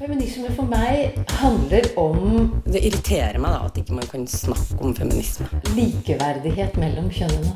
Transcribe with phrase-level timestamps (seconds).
[0.00, 4.94] Feminisme for meg handler om Det irriterer meg da at ikke man kan snakke om
[4.96, 5.44] feminisme.
[5.76, 7.52] likeverdighet mellom kjønnene.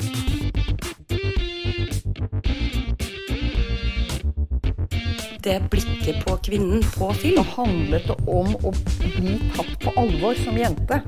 [5.40, 7.40] Det blikket på kvinnen på film.
[7.56, 11.00] handlet det om å bli tatt på alvor som jente.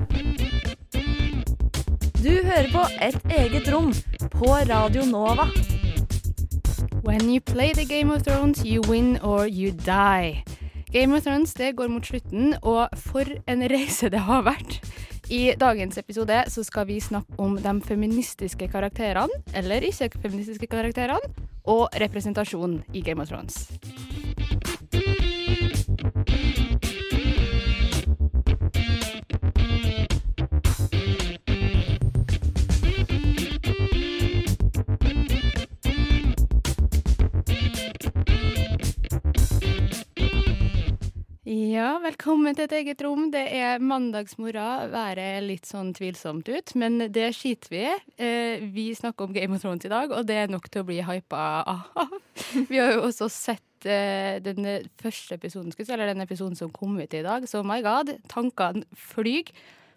[2.24, 3.92] Du hører på Et eget rom
[4.32, 5.50] på Radio Nova.
[7.04, 10.55] When you play the Game of Thrones, you win or you die.
[10.96, 14.78] Game of Thrones det går mot slutten, og for en reise det har vært.
[15.28, 21.20] I dagens episode så skal vi snakke om de feministiske karakterene, eller ikke-feministiske karakterene,
[21.68, 23.66] og representasjon i Game of Thrones.
[41.56, 43.30] Ja, velkommen til et eget rom.
[43.32, 44.90] Det er mandagsmorgen.
[44.92, 47.92] Været litt sånn tvilsomt ut, men det skiter vi i.
[48.20, 50.88] Eh, vi snakker om Game of Thrones i dag, og det er nok til å
[50.88, 52.12] bli hypa av.
[52.70, 54.68] Vi har jo også sett eh, den
[55.00, 59.54] første episoden, eller den episoden som kom ut i dag, så my god, tankene flyr.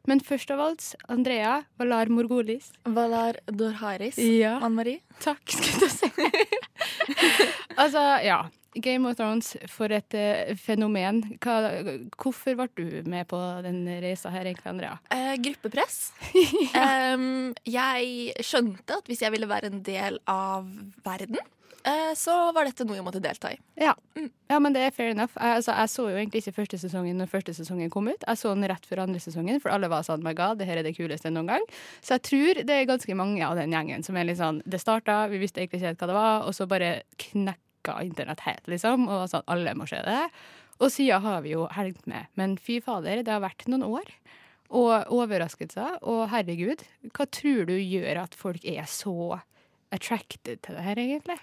[0.08, 2.72] Men først av alt, Andrea Valar Morgolis.
[2.86, 4.18] Valar Dorharis.
[4.18, 4.58] Ja.
[4.64, 5.02] Ann Marie.
[5.24, 6.12] Takk, skulle du si.
[7.82, 8.46] altså, ja.
[8.76, 11.24] Game of Thrones, for et uh, fenomen.
[11.42, 11.58] Hva,
[12.22, 15.00] hvorfor ble du med på den reisa her, egentlig, Andrea?
[15.10, 16.12] Uh, gruppepress.
[16.78, 20.70] Em, jeg skjønte at hvis jeg ville være en del av
[21.06, 21.42] verden,
[22.20, 23.58] så var dette noe jeg måtte delta i.
[23.80, 23.94] Ja.
[24.52, 25.36] ja, men det er fair enough.
[25.38, 28.26] Jeg, altså, jeg så jo egentlig ikke første sesongen når første sesongen kom ut.
[28.26, 30.82] Jeg så den rett før andre sesongen, for alle var sånn my god, det her
[30.82, 31.68] er det kuleste noen gang.
[32.02, 34.82] Så jeg tror det er ganske mange av den gjengen som er litt sånn Det
[34.82, 36.92] starta, vi visste egentlig ikke helt hva det var, og så bare
[37.22, 39.08] knekka internett helt, liksom.
[39.08, 40.24] Og sånn alle må se det.
[40.80, 42.28] Og siden har vi jo helgt med.
[42.40, 44.12] Men fy fader, det har vært noen år.
[44.70, 46.00] Og overraskelser.
[46.08, 46.84] Og herregud,
[47.16, 49.40] hva tror du gjør at folk er så
[49.96, 51.40] attracted til det her, egentlig?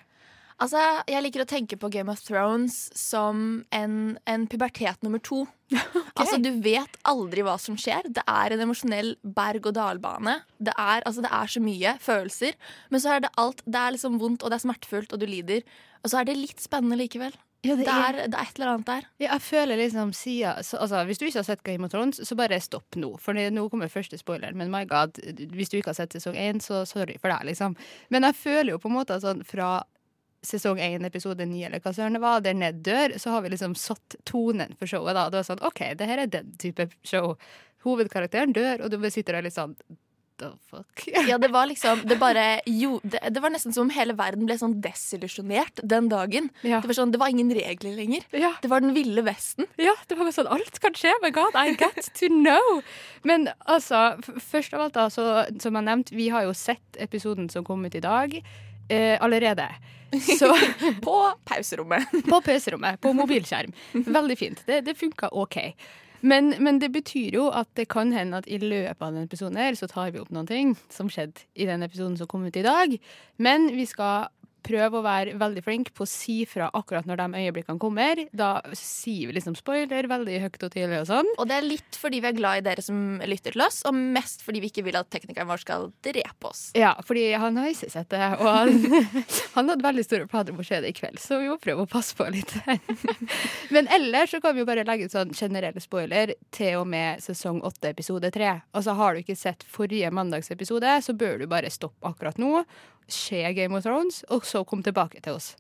[0.63, 0.81] Altså,
[1.11, 5.45] Jeg liker å tenke på Game of Thrones som en, en pubertet nummer to.
[6.17, 8.07] Altså, Du vet aldri hva som skjer.
[8.09, 10.39] Det er en emosjonell berg-og-dal-bane.
[10.59, 12.55] Det, er- altså, det er så mye følelser.
[12.91, 13.61] Men så er det alt.
[13.67, 15.67] Det er liksom vondt, og det er smertefullt, og du lider.
[16.05, 17.35] Og så er det litt spennende likevel.
[17.67, 19.07] Ja, Det er, det er et eller annet der.
[19.19, 22.37] Ja, jeg føler liksom så, altså, Hvis du ikke har sett Game of Thrones, så
[22.39, 23.17] bare stopp nå.
[23.19, 24.55] For nå kommer første spoiler.
[24.55, 25.19] Men my god,
[25.53, 27.75] hvis du ikke har sett sesong én, så sorry for deg, liksom.
[28.15, 29.83] Men jeg føler jo på en måte sånn fra
[30.45, 33.53] sesong én, episode ni, eller hva søren det var, der Ned dør, så har vi
[33.55, 35.15] liksom satt tonen for showet.
[35.17, 35.29] da.
[35.31, 37.37] Det var sånn, OK, det her er den type show.
[37.87, 39.77] Hovedkarakteren dør, og du sitter der litt sånn
[40.37, 41.07] The fuck?
[41.29, 44.45] Ja, det var liksom Det bare jo, det, det var nesten som om hele verden
[44.49, 46.51] ble sånn desillusjonert den dagen.
[46.61, 46.83] Ja.
[46.85, 48.27] Det var sånn, det var ingen regler lenger.
[48.37, 48.53] Ja.
[48.61, 49.69] Det var den ville vesten.
[49.81, 51.15] Ja, det var bare sånn alt kan skje.
[51.25, 52.83] My God, I get to know.
[53.25, 54.19] Men altså,
[54.51, 57.85] først av alt, da, så, som jeg nevnte, vi har jo sett episoden som kom
[57.89, 58.37] ut i dag.
[58.89, 59.69] Eh, allerede.
[60.39, 60.57] Så
[61.03, 62.11] På pauserommet.
[62.31, 63.73] på pauserommet, på mobilskjerm.
[63.93, 64.63] Veldig fint.
[64.67, 65.59] Det, det funka OK.
[66.21, 69.59] Men, men det betyr jo at det kan hende at i løpet av denne episoden
[69.61, 72.57] her, så tar vi opp noen ting som skjedde i den episoden som kom ut
[72.57, 72.97] i dag.
[73.37, 74.31] Men vi skal
[74.67, 78.21] prøve å være veldig flink på å si fra akkurat når de øyeblikkene kommer.
[78.37, 81.31] Da sier vi liksom spoiler veldig høyt og tidlig og sånn.
[81.37, 83.97] Og det er litt fordi vi er glad i dere som lytter til oss, og
[83.97, 86.69] mest fordi vi ikke vil at teknikeren vår skal drepe oss.
[86.79, 88.75] Ja, fordi han har ikke sett det, og han,
[89.57, 91.87] han hadde veldig store planer om å se det i kveld, så vi må prøve
[91.87, 92.55] å passe på litt.
[93.75, 97.23] Men ellers så kan vi jo bare legge ut sånn generelle spoiler til og med
[97.25, 98.59] sesong åtte, episode tre.
[98.77, 102.65] Altså har du ikke sett forrige mandagsepisode, så bør du bare stoppe akkurat nå,
[103.09, 105.55] se Game of Thrones, og så komme tilbake til oss.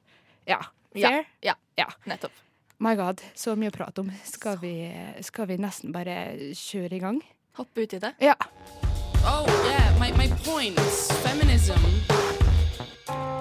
[0.47, 0.59] Ja.
[0.97, 1.25] Fair?
[1.43, 1.87] Ja, Ja.
[2.07, 2.33] nettopp.
[2.79, 4.11] My god, så mye å prate om.
[4.25, 4.93] Skal vi,
[5.25, 7.23] skal vi nesten bare kjøre i gang?
[7.57, 8.15] Hoppe ut i det.
[8.21, 8.34] Ja.
[9.25, 10.79] Oh, yeah, my, my point.
[11.25, 11.81] Feminism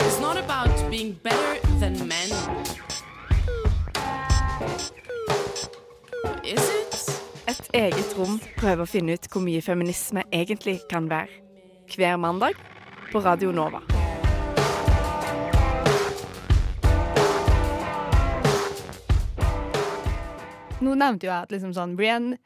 [0.07, 2.31] is not about being better than men.
[6.45, 7.21] Is it?
[7.47, 11.29] Et eget rom prøver å finne ut hvor mye feminisme egentlig kan være.
[11.95, 12.55] Hver mandag
[13.11, 13.83] på Radio Nova.
[20.85, 22.37] Nå nevnte jo jeg at liksom sånn Brienne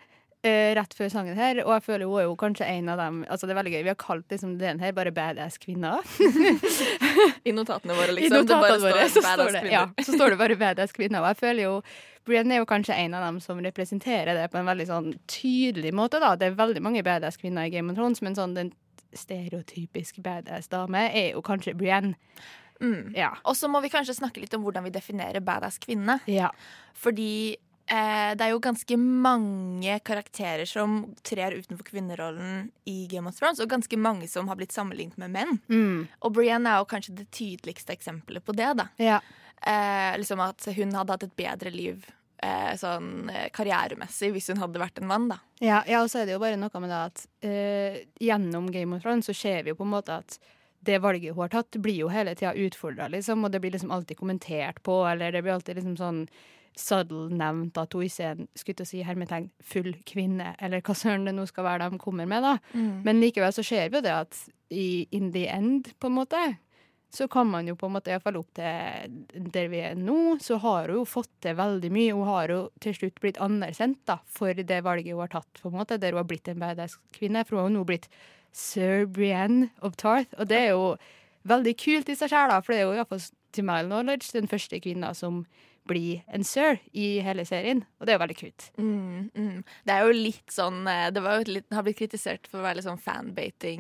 [0.46, 3.18] eh, rett før sangen her, og jeg føler hun er jo kanskje en av dem
[3.28, 6.06] Altså det er veldig gøy, Vi har kalt liksom den her bare badass kvinner.
[7.48, 8.46] I notatene våre, I liksom.
[8.46, 11.24] notatene det våre bare så står det, ja, så står det bare badass kvinner.
[11.24, 11.76] Og jeg føler jo
[12.30, 15.96] Brienne er jo kanskje en av dem som representerer det på en veldig sånn tydelig
[15.98, 16.20] måte.
[16.22, 16.36] da.
[16.38, 18.70] Det er veldig mange badass kvinner i Game of Thrones, men sånn den
[19.18, 22.20] stereotypisk badass dame er jo kanskje Brienne.
[22.84, 23.16] Mm.
[23.18, 23.32] Ja.
[23.50, 26.20] Og så må vi kanskje snakke litt om hvordan vi definerer badass kvinne.
[26.30, 26.52] ja.
[27.00, 27.58] Fordi
[27.92, 33.60] eh, det er jo ganske mange karakterer som trer utenfor kvinnerollen i Game of Thrones,
[33.60, 35.58] og ganske mange som har blitt sammenlignet med menn.
[35.68, 36.08] Mm.
[36.22, 38.72] Og Brienne er jo kanskje det tydeligste eksempelet på det.
[38.80, 38.90] da.
[39.02, 39.20] Ja.
[39.62, 42.06] Eh, liksom At hun hadde hatt et bedre liv
[42.44, 45.28] eh, sånn eh, karrieremessig hvis hun hadde vært en mann.
[45.32, 45.40] da.
[45.60, 48.96] Ja, ja, og så er det jo bare noe med det at eh, gjennom Game
[48.96, 50.40] of Thrones så ser vi jo på en måte at
[50.88, 53.92] det valget hun har tatt, blir jo hele tida utfordra, liksom, og det blir liksom
[53.92, 56.22] alltid kommentert på, eller det blir alltid liksom sånn
[56.77, 61.25] subtle nevnte at hun ikke er en skulle si hermetegn, full kvinne, eller hva søren
[61.25, 62.57] det nå skal være de kommer med, da.
[63.06, 66.42] Men likevel så ser vi jo det at i in the end, på en måte,
[67.10, 70.60] så kan man jo på en måte, iallfall opp til der vi er nå, så
[70.62, 72.13] har hun jo fått til veldig mye.
[72.13, 75.71] Hun har jo til slutt blitt anerkjent da, for det valget hun har tatt, på
[75.71, 77.42] en måte, der hun har blitt en badass kvinne.
[77.48, 78.06] For hun har jo nå blitt
[78.54, 80.94] Sir Brienne of Tarth, og det er jo
[81.50, 83.25] veldig kult i seg sjøl, for det er jo iallfall
[83.57, 85.48] til my knowledge den første kvinna som
[85.90, 88.70] blir en sir i hele serien, og det er jo veldig kult.
[88.78, 89.58] Mm, mm.
[89.90, 92.68] Det er jo litt sånn eh, Det var jo litt, har blitt kritisert for å
[92.68, 93.02] være litt sånn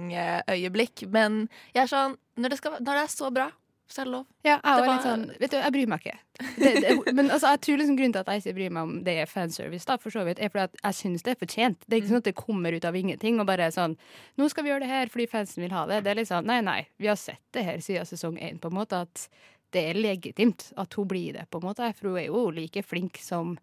[0.09, 3.49] fanbating-øyeblikk, men jeg er sånn når det, skal, når det er så bra,
[3.89, 4.25] så er det lov.
[4.45, 6.17] Ja, jeg, Det var var- litt sånn, vet du, jeg bryr meg ikke.
[6.59, 8.93] Det, det, men altså, jeg tror liksom grunnen til at jeg ikke bryr meg om
[9.03, 11.81] det er fanservice, da, for så vidt, er fordi at jeg syns det er fortjent.
[11.87, 13.97] Det er ikke sånn at det kommer ut av ingenting og bare er sånn
[14.39, 16.03] Nå skal vi gjøre det her fordi fansen vil ha det.
[16.05, 16.79] Det er liksom Nei, nei.
[17.01, 19.25] Vi har sett det her siden sesong én, på en måte, at
[19.75, 21.89] det er legitimt at hun blir det, på en måte.
[21.97, 23.57] For hun er jo like flink som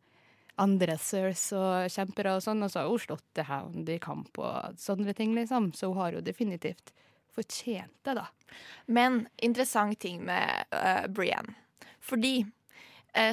[0.63, 4.39] andre sirs og kjempere og sånn, og så har hun slått The Hound i kamp
[4.41, 5.73] og sånne ting, liksom.
[5.77, 6.95] Så hun har jo definitivt
[7.37, 8.29] fortjent det, da.
[8.87, 11.59] Men interessant ting med uh, Brienne.
[12.01, 12.47] Fordi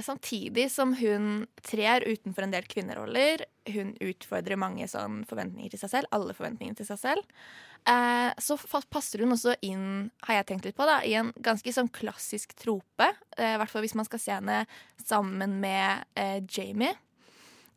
[0.06, 3.44] samtidig som hun trer utenfor en del kvinneroller,
[3.74, 7.44] hun utfordrer mange sånn forventninger til seg selv, alle forventningene til seg selv,
[7.90, 8.58] eh, så
[8.92, 12.56] passer hun også inn, har jeg tenkt litt på, da, i en ganske sånn klassisk
[12.60, 13.10] trope.
[13.38, 14.64] eh, hvert fall hvis man skal se henne
[15.04, 16.96] sammen med eh, Jamie.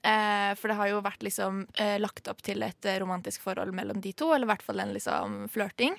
[0.06, 3.74] Eh, for det har jo vært liksom eh, lagt opp til et eh, romantisk forhold
[3.74, 5.96] mellom de to, eller i hvert fall en liksom flørting.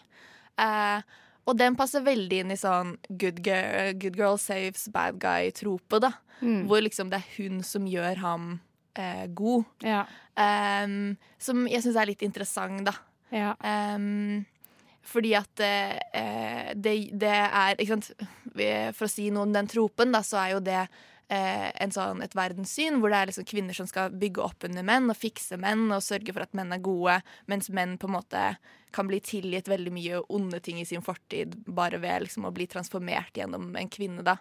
[0.56, 6.02] Eh, og den passer veldig inn i sånn good girl, good girl saves bad guy-trope,
[6.04, 6.12] da.
[6.42, 8.50] Hvor liksom det er hun som gjør ham
[9.00, 9.66] eh, god.
[9.86, 10.04] Ja.
[10.38, 12.94] Um, som jeg syns er litt interessant, da.
[13.34, 13.56] Ja.
[13.64, 14.46] Um,
[15.08, 17.80] fordi at eh, eh, det, det er?
[18.98, 20.84] For å si noe om den tropen, da, så er jo det
[21.30, 24.86] eh, en sånn, et verdenssyn hvor det er liksom kvinner som skal bygge opp under
[24.88, 28.18] menn og fikse menn og sørge for at menn er gode, mens menn på en
[28.18, 28.44] måte
[28.96, 32.68] kan bli tilgitt veldig mye onde ting i sin fortid bare ved liksom å bli
[32.72, 34.24] transformert gjennom en kvinne.
[34.24, 34.38] da.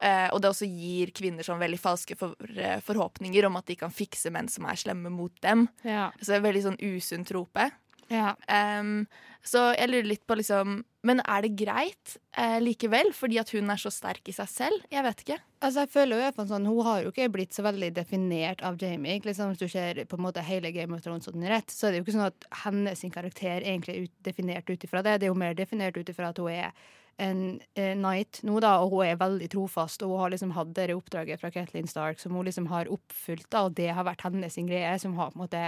[0.00, 3.74] Eh, og det også gir kvinner sånn veldig falske for, eh, forhåpninger om at de
[3.76, 5.68] kan fikse menn som er slemme mot dem.
[5.82, 6.10] Ja.
[6.20, 7.70] Så det er veldig sånn usunn trope.
[8.08, 8.34] ja.
[8.48, 9.06] Em,
[9.48, 13.12] så jeg lurer litt på liksom Men er det greit eh, likevel?
[13.16, 14.84] Fordi at hun er så sterk i seg selv?
[14.92, 15.38] Jeg vet ikke.
[15.64, 19.20] Altså, jeg føler jo sånn, Hun har jo ikke blitt så veldig definert av Jamie.
[19.24, 21.94] Liksom, hvis du ser på en måte hele Game of Thrones under ett, så er
[21.94, 25.18] det jo ikke sånn at hennes karakter egentlig er ut, definert ut ifra det.
[25.18, 26.72] Det er jo mer definert ut ifra at hun er
[27.18, 27.40] en
[27.74, 30.02] eh, knight nå, da, og hun er veldig trofast.
[30.04, 33.48] Og hun har liksom hatt det oppdraget fra Kathleen Stark som hun liksom har oppfylt,
[33.50, 35.64] da, og det har vært hennes greie, som har på en måte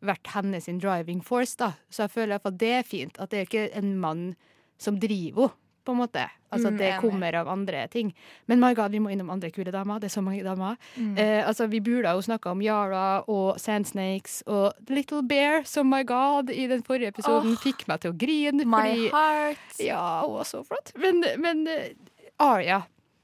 [0.00, 1.56] vært hennes driving force.
[1.56, 1.72] da.
[1.90, 3.18] Så jeg føler fall det er fint.
[3.20, 4.30] At det er ikke en mann
[4.78, 6.26] som driver henne, på en måte.
[6.52, 8.14] Altså at Mm, det kommer av andre ting.
[8.46, 9.98] Men my god, vi må innom andre kule damer.
[9.98, 10.76] Det er så mange damer.
[10.96, 11.16] Mm.
[11.18, 16.02] Eh, altså, vi burde jo snakka om Yara og Sandsnakes og Little Bear, som my
[16.04, 18.66] god i den forrige episoden oh, fikk meg til å grine.
[18.68, 19.80] My fordi heart.
[19.80, 20.92] Ja, hun var så flott.
[21.00, 21.96] Men, men eh,
[22.38, 22.82] Aria,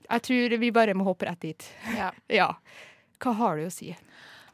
[0.09, 1.71] jeg tror vi bare må hoppe rett dit.
[1.97, 2.11] Ja.
[2.41, 2.55] Ja.
[3.23, 3.93] Hva har du å si?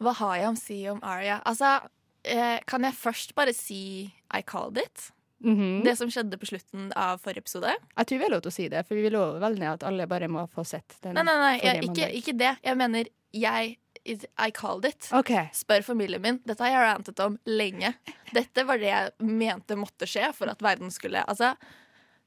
[0.02, 1.38] Hva har jeg å si om Aria?
[1.47, 1.79] Altså,
[2.25, 5.11] eh, kan jeg først bare si I called it?
[5.43, 5.83] Mhm.
[5.85, 7.73] Det som skjedde på slutten av forrige episode?
[7.97, 9.87] Jeg tror vi har lov til å si det, for vi lover vel ned at
[9.88, 11.17] alle bare må få sett den.
[11.19, 12.52] Nei, nei, nei, jeg, ikke, ikke det.
[12.62, 15.09] Jeg mener jeg I called it.
[15.14, 15.49] Okay.
[15.55, 16.41] Spør familien min.
[16.47, 17.93] Dette har jeg rantet om lenge.
[18.35, 21.52] Dette var det jeg mente måtte skje for at verden skulle Altså,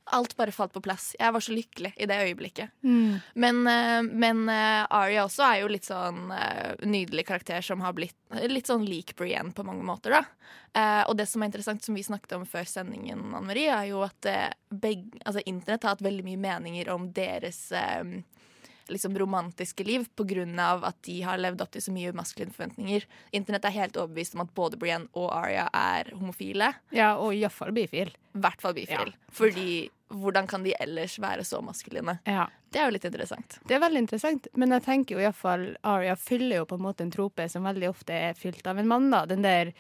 [0.06, 1.16] alt bare falt på plass.
[1.20, 2.74] Jeg var så lykkelig i det øyeblikket.
[2.84, 3.18] Mm.
[3.34, 7.96] Men, eh, men eh, Aria også er jo litt sånn eh, nydelig karakter som har
[7.98, 8.18] blitt
[8.50, 10.24] litt sånn lik Brienne på mange måter, da.
[11.08, 14.02] Og det som er interessant, som vi snakket om før sendingen, Anne Marie, er jo
[14.04, 14.28] at
[14.76, 18.04] begge, altså, internett har hatt veldig mye meninger om deres eh,
[18.92, 20.08] liksom romantiske liv
[20.62, 23.06] av at de har levd opp til så mye maskuline forventninger.
[23.32, 26.74] Internett er helt overbevist om at både Brienne og Aria er homofile.
[26.92, 28.14] Ja, og iallfall bifil.
[28.36, 29.14] I hvert fall bifil.
[29.34, 32.20] Fordi hvordan kan de ellers være så maskuline?
[32.30, 32.48] Ja.
[32.70, 33.60] Det er jo litt interessant.
[33.68, 37.06] Det er veldig interessant, men jeg tenker jo iallfall Aria fyller jo på en måte
[37.06, 39.10] en trope som veldig ofte er fylt av en mann.
[39.14, 39.26] da.
[39.30, 39.72] Den der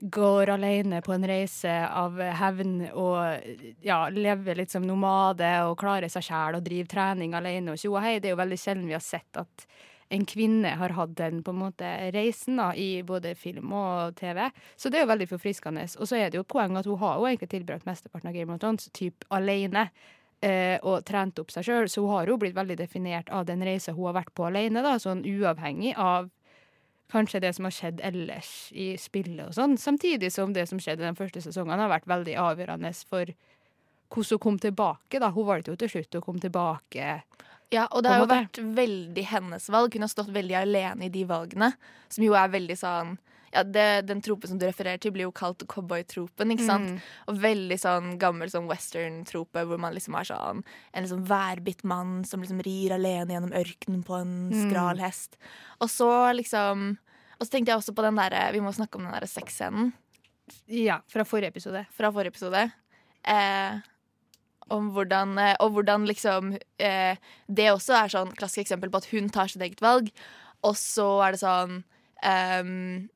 [0.00, 6.10] går alene på en reise av hevn og ja, lever litt som nomade og klarer
[6.10, 8.18] seg sjæl og driver trening alene og hei.
[8.18, 9.66] Det er jo veldig sjelden vi har sett at
[10.12, 14.42] en kvinne har hatt den på en måte reisen da, i både film og TV.
[14.76, 15.86] Så det er jo veldig forfriskende.
[15.96, 18.52] Og så er det jo poeng at hun har jo egentlig tilbrakt mesteparten av Game
[18.52, 19.86] of Thrones typ alene.
[20.42, 23.62] Eh, og trent opp seg sjøl, så hun har jo blitt veldig definert av den
[23.62, 26.32] reisa hun har vært på alene, da, sånn uavhengig av
[27.12, 29.76] kanskje det som har skjedd ellers i spillet og sånn.
[29.80, 33.32] Samtidig som det som skjedde den første sesongen har vært veldig avgjørende for
[34.12, 35.20] hvordan hun kom tilbake.
[35.20, 35.30] da.
[35.32, 37.22] Hun valgte jo til slutt å komme tilbake.
[37.72, 39.94] Ja, og det har jo vært veldig hennes valg.
[39.94, 41.72] Hun har stått veldig alene i de valgene,
[42.12, 43.14] som jo er veldig sånn
[43.52, 46.50] ja, det, Den tropen som du refererer til, blir jo kalt cowboytropen.
[46.54, 46.88] ikke sant?
[46.90, 47.00] Mm.
[47.28, 52.24] Og veldig sånn gammel sånn western-trope, hvor man liksom er sånn en liksom værbitt mann
[52.24, 54.70] som liksom rir alene gjennom ørkenen på en Mm.
[54.70, 55.36] skral hest.
[55.80, 56.98] Og så liksom
[57.40, 59.92] Og så tenkte jeg også på den derre Vi må snakke om den derre sexscenen
[60.68, 61.86] Ja, fra forrige episode.
[61.90, 62.72] fra forrige episode.
[63.24, 63.80] Eh,
[64.70, 67.16] om hvordan, eh, og hvordan liksom eh,
[67.48, 70.10] Det også er sånn klassisk eksempel på at hun tar sitt eget valg,
[70.62, 71.84] og så er det sånn
[72.22, 73.08] v-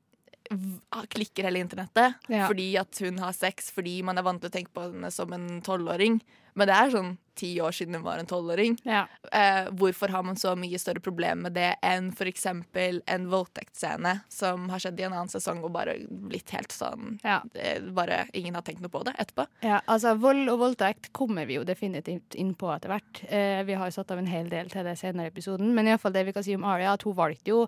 [1.13, 2.47] Klikker hele internettet Ja.
[2.47, 5.33] fordi at hun har sex, fordi man er vant til å tenke på henne som
[5.33, 6.21] en tolvåring.
[6.57, 8.79] Men det er sånn ti år siden hun var en tolvåring.
[8.87, 9.03] Ja.
[9.31, 12.47] Eh, hvorfor har man så mye større problem med det enn f.eks.
[12.49, 17.43] en voldtektsscene som har skjedd i en annen sesong og bare blitt helt sånn Ja.
[17.53, 19.45] det, bare Ingen har tenkt noe på det etterpå.
[19.61, 23.21] Ja, altså Vold og voldtekt kommer vi jo definitivt inn på etter hvert.
[23.29, 25.75] Eh, vi har jo satt av en hel del til det senere i episoden.
[25.77, 27.67] Men i fall det vi kan si om Aria, at hun valgte jo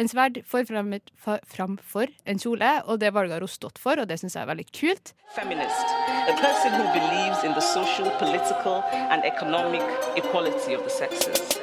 [0.00, 4.16] en sverd for framfor en kjole, og det valget har hun stått for, og det
[4.20, 5.12] syns jeg er veldig kult.
[5.34, 5.86] feminist,
[6.26, 9.82] a person who believes in the social, political, and economic
[10.16, 11.58] equality of the sexes.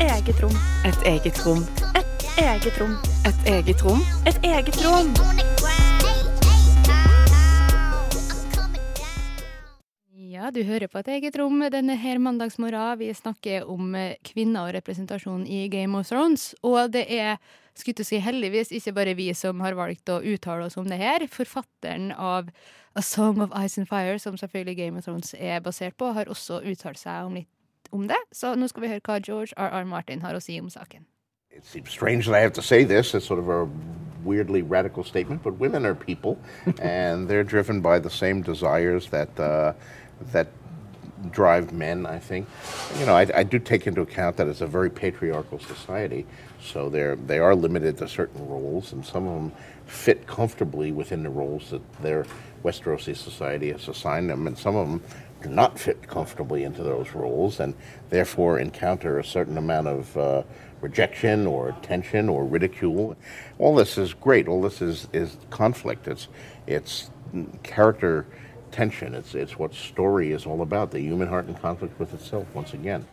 [0.00, 0.56] Eget rom.
[0.84, 1.62] Et eget rom.
[1.94, 2.96] Et eget rom.
[3.26, 4.00] Et eget rom.
[4.26, 5.12] Et eget rom.
[10.16, 12.98] Ja, du hører på et eget rom denne her mandagsmorgen.
[12.98, 16.54] Vi snakker om eh, kvinner og representasjon i Game of Thrones.
[16.62, 17.38] Og det er
[17.76, 20.88] skulle til å si heldigvis ikke bare vi som har valgt å uttale oss om
[20.88, 21.26] det her.
[21.30, 22.50] Forfatteren av
[22.96, 26.24] A Song of Ice and Fire, som selvfølgelig Game of Thrones er basert på, har
[26.24, 28.16] også uttalt seg om litt om det.
[28.32, 29.84] Så nå skal vi høre hva George R.R.
[29.84, 31.04] Martin har å si om saken.
[31.50, 33.14] It seems strange that I have to say this.
[33.14, 33.68] It's sort of a
[34.24, 36.38] weirdly radical statement, but women are people,
[36.80, 39.72] and they're driven by the same desires that uh,
[40.32, 40.48] that
[41.30, 42.06] drive men.
[42.06, 42.48] I think,
[42.98, 46.26] you know, I, I do take into account that it's a very patriarchal society,
[46.62, 49.52] so they're they are limited to certain roles, and some of them
[49.86, 52.24] fit comfortably within the roles that their
[52.64, 55.02] Westerosi society has assigned them, and some of them
[55.42, 57.74] do not fit comfortably into those roles, and
[58.10, 60.42] therefore encounter a certain amount of uh,
[60.80, 63.16] rejection or tension or ridicule.
[63.58, 64.48] All this is great.
[64.48, 66.08] All this is, is conflict.
[66.08, 66.28] It's
[66.66, 67.10] it's
[67.62, 68.26] character
[68.70, 69.14] tension.
[69.14, 70.90] It's it's what story is all about.
[70.90, 72.46] The human heart in conflict with itself.
[72.54, 73.06] Once again.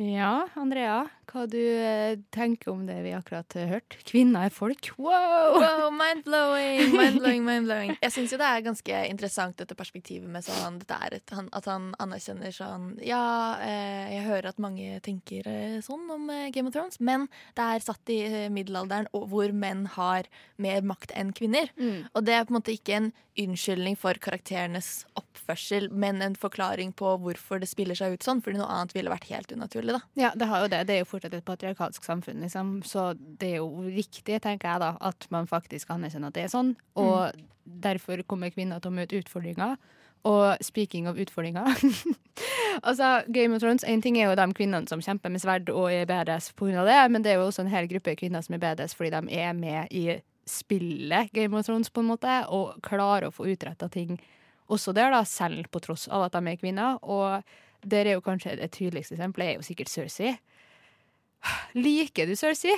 [0.00, 3.96] Ja, Andrea, hva du eh, tenker om det vi akkurat har hørt?
[4.08, 4.88] Kvinner er folk.
[4.96, 5.58] Wow!
[5.60, 7.92] Wow, mind-blowing, mind-blowing, mind-blowing.
[8.00, 11.68] Jeg syns jo det er ganske interessant dette perspektivet med sånn er et, han, At
[11.68, 13.20] han anerkjenner sånn Ja,
[13.60, 17.68] eh, jeg hører at mange tenker eh, sånn om eh, Game of Thrones, men det
[17.68, 21.68] er satt i eh, middelalderen hvor menn har mer makt enn kvinner.
[22.16, 25.02] Og det er på en måte ikke en unnskyldning for karakterenes
[25.42, 29.10] oppførsel, men en forklaring på hvorfor det spiller seg ut sånn, fordi noe annet ville
[29.12, 30.02] vært helt unaturlig, da.
[30.18, 30.84] Ja, det har jo det.
[30.88, 32.78] Det er jo fortsatt et patriarkalsk samfunn, liksom.
[32.86, 36.54] Så det er jo riktig, tenker jeg da, at man faktisk anerkjenner at det er
[36.54, 36.76] sånn.
[36.94, 37.34] Og
[37.64, 39.76] derfor kommer kvinner til å møte utfordringer.
[40.22, 41.66] Og speaking of utfordringer
[42.86, 45.88] Altså, Game of Thrones, en ting er jo de kvinnene som kjemper med sverd og
[45.90, 48.62] er badass av det, men det er jo også en hel gruppe kvinner som er
[48.62, 53.28] badass fordi de er med i spillet Game of Thrones, på en måte, og klarer
[53.28, 54.20] å få utretta ting
[54.72, 56.98] også der, da, selv på tross av at de er kvinner.
[57.04, 57.42] Og
[57.84, 60.32] der er jo kanskje det tydeligste eksempelet er jo sikkert Cersei.
[61.74, 62.74] Liker du Cersei?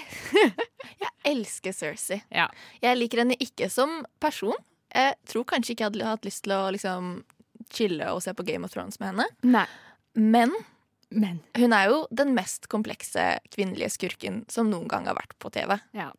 [1.02, 2.20] Jeg elsker Cersei.
[2.32, 2.46] Ja.
[2.82, 4.56] Jeg liker henne ikke som person.
[4.94, 7.08] Jeg tror kanskje ikke jeg hadde hatt lyst til å liksom
[7.74, 9.26] chille og se på Game of Thrones med henne.
[9.42, 9.64] Nei.
[10.14, 10.52] Men
[11.14, 13.24] Men hun er jo den mest komplekse
[13.54, 15.76] kvinnelige skurken som noen gang har vært på TV.
[15.96, 16.12] ja.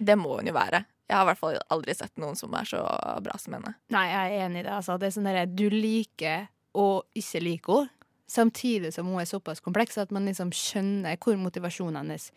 [0.00, 0.78] Det må hun jo være.
[1.10, 2.80] Jeg har i hvert fall aldri sett noen som er så
[3.24, 3.74] bra som henne.
[3.90, 4.74] Nei, jeg er enig i det.
[4.76, 4.94] Altså.
[4.94, 6.46] Det er sånn derre du liker
[6.78, 7.96] og ikke liker henne,
[8.30, 12.28] samtidig som hun er såpass kompleks at man liksom skjønner hvor motivasjonen hennes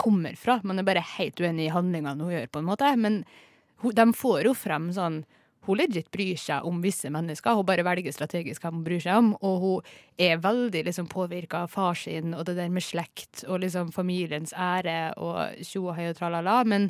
[0.00, 0.54] kommer fra.
[0.64, 2.88] Man er bare helt uenig i handlingene hun gjør, på en måte.
[2.96, 3.18] Men
[3.84, 5.24] de får jo frem sånn
[5.62, 7.54] Hun legit bryr seg om visse mennesker.
[7.54, 9.28] Hun bare velger strategisk hvem hun bryr seg om.
[9.46, 13.60] Og hun er veldig liksom påvirka av far sin og det der med slekt og
[13.62, 16.56] liksom familiens ære og tjo og hei og tralala.
[16.66, 16.88] Men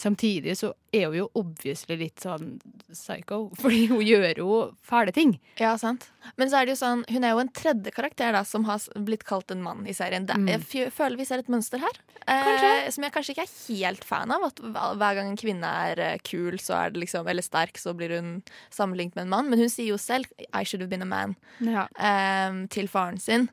[0.00, 2.56] samtidig så er hun jo obviously litt sånn
[2.90, 4.54] psycho, fordi hun gjør jo
[4.86, 5.34] fæle ting.
[5.60, 6.08] Ja, sant.
[6.40, 8.82] Men så er det jo sånn, hun er jo en tredje karakter da, som har
[9.06, 10.26] blitt kalt en mann i serien.
[10.26, 10.48] Det, Mm.
[10.48, 11.96] Jeg føler vi ser et mønster her.
[12.30, 14.44] Eh, som jeg kanskje ikke er helt fan av.
[14.50, 17.92] At hver gang en kvinne er eh, kul så er det liksom, eller sterk, så
[17.96, 18.30] blir hun
[18.72, 19.50] sammenlignet med en mann.
[19.50, 21.88] Men hun sier jo selv 'I should have been a man' Ja.
[21.98, 23.48] eh, til faren sin.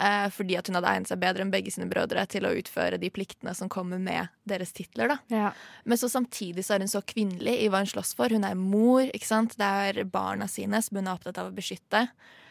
[0.00, 2.96] Eh, fordi at hun hadde egnet seg bedre enn begge sine brødre til å utføre
[3.00, 5.18] de pliktene som kommer med deres titler.
[5.28, 5.50] Ja.
[5.84, 8.32] Men så samtidig så er hun så kvinnelig i hva hun slåss for.
[8.32, 9.58] Hun er mor, ikke sant?
[9.60, 12.06] det er barna sine som hun er opptatt av å beskytte.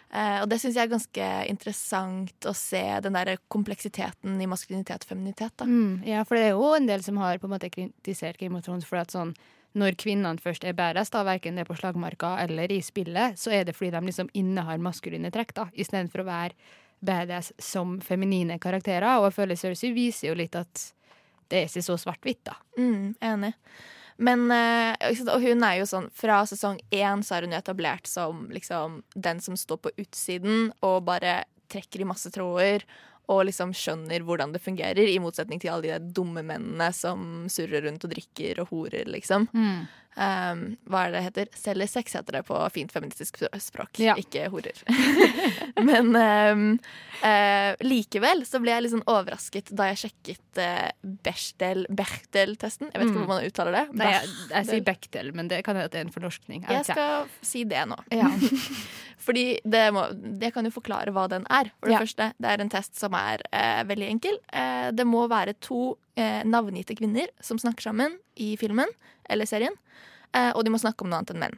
[0.10, 5.06] Eh, og det syns jeg er ganske interessant å se, den der kompleksiteten i maskulinitet
[5.06, 5.56] og feminitet.
[5.58, 5.66] da.
[5.66, 8.58] Mm, ja, for det er jo en del som har på en måte kritisert Game
[8.58, 9.34] of Thrones for at sånn
[9.78, 13.54] når kvinnene først er bærest, da, verken det er på slagmarka eller i spillet, så
[13.54, 18.60] er det fordi de liksom innehar maskuline trekk, da, istedenfor å være badass som feminine
[18.62, 19.20] karakterer.
[19.20, 20.90] Og jeg føler Cersei viser jo litt at
[21.50, 22.58] det er ikke så svart-hvitt, da.
[22.78, 23.54] Mm, enig.
[24.20, 28.50] Men eh, Og hun er jo sånn Fra sesong én så er hun etablert som
[28.52, 32.84] liksom den som står på utsiden og bare trekker i masse tråder.
[33.30, 37.86] Og liksom skjønner hvordan det fungerer, i motsetning til alle de dumme mennene som surrer
[37.86, 39.46] rundt og drikker og horer, liksom.
[40.20, 41.50] Um, hva er det heter?
[41.56, 44.00] Selger sex, heter det på fint feministisk språk.
[44.02, 44.16] Ja.
[44.20, 44.76] Ikke horer.
[45.90, 46.64] Men um,
[47.22, 50.90] uh, likevel så ble jeg litt sånn overrasket da jeg sjekket uh,
[51.24, 52.90] Bechdel, Bechdel-testen.
[52.92, 53.22] Jeg vet ikke Mm.
[53.22, 53.86] hvordan man uttaler det.
[54.02, 55.32] Nei, jeg, jeg sier Bechdel.
[55.38, 56.66] Men det kan hende det er en fornorskning.
[56.68, 57.98] Jeg skal si det nå.
[58.12, 58.28] Ja.
[59.30, 60.06] Fordi det, må,
[60.42, 61.72] det kan jo forklare hva den er.
[61.80, 62.04] For det Ja.
[62.04, 64.40] første, det er en test som er uh, veldig enkel.
[64.96, 68.92] Det må være to eh, navngitte kvinner som snakker sammen i filmen
[69.30, 69.76] eller serien.
[70.36, 71.58] Eh, og de må snakke om noe annet enn menn.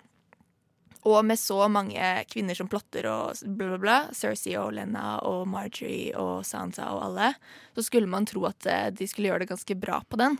[1.09, 1.97] Og med så mange
[2.29, 7.01] kvinner som plotter og bla, bla, bla, Cersei og Lena og Marjorie og Sansa og
[7.07, 7.31] alle,
[7.73, 10.37] så skulle man tro at eh, de skulle gjøre det ganske bra på den.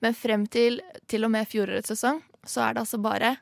[0.00, 3.34] Men frem til til og med fjorårets sesong så er det altså bare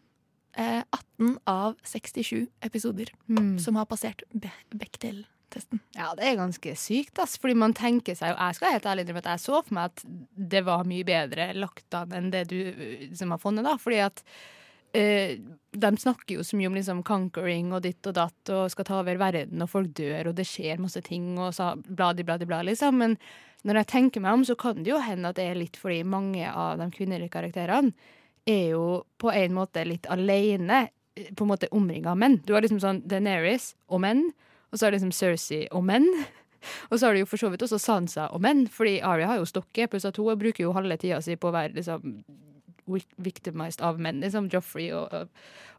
[0.59, 3.59] eh, 18 av 67 episoder Mm.
[3.63, 4.51] som har passert Be
[5.49, 5.81] Bechdel-testen.
[5.97, 7.39] Ja, det er ganske sykt, ass.
[7.39, 9.91] Fordi man tenker seg, og jeg skal helt ærlig innrømme at jeg så for meg
[9.91, 10.05] at
[10.55, 13.77] det var mye bedre lagt an enn det du uh, som har funnet, da.
[13.79, 14.23] Fordi at
[14.97, 15.39] eh,
[15.73, 19.01] de snakker jo så mye om liksom conquering og ditt og datt og skal ta
[19.01, 22.63] over verden, og folk dør, og det skjer masse ting, og så bladi, bladi, bla,
[22.67, 23.01] liksom.
[23.01, 23.17] Men
[23.67, 26.05] når jeg tenker meg om, så kan det jo hende at det er litt fordi
[26.07, 27.93] mange av de kvinnelige karakterene
[28.49, 30.87] er jo på en måte litt alene,
[31.19, 32.39] eh, på en måte omringa av menn.
[32.47, 34.31] Du har liksom sånn Daenerys og menn,
[34.73, 36.07] og så er det liksom Cersei og menn.
[36.91, 39.37] Og så har du jo for så vidt også Sansa og menn, fordi Arya har
[39.39, 42.25] jo stokke, pluss at hun bruker jo halve tida si på å være liksom
[43.23, 45.29] victimized av menn, liksom Joffrey og,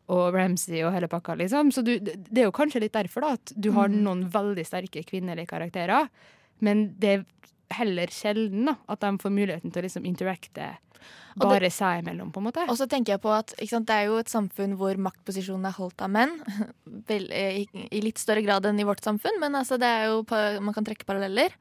[0.08, 1.74] og, Ramsay og hele pakka, liksom.
[1.76, 4.00] Så du, det er jo kanskje litt derfor da, at du har Mm.
[4.08, 6.08] noen veldig sterke kvinnelige karakterer,
[6.64, 7.26] men det
[7.74, 10.78] heller sjelden da, at de får muligheten til å liksom interacte
[11.40, 12.66] bare det- seg imellom, på en måte.
[12.70, 15.78] Og så tenker jeg på at sant, Det er jo et samfunn hvor maktposisjonen er
[15.78, 16.34] holdt av menn.
[17.08, 20.10] Vel, eh, i, I litt større grad enn i vårt samfunn, men altså, det er
[20.10, 20.26] jo
[20.62, 21.54] man kan trekke paralleller.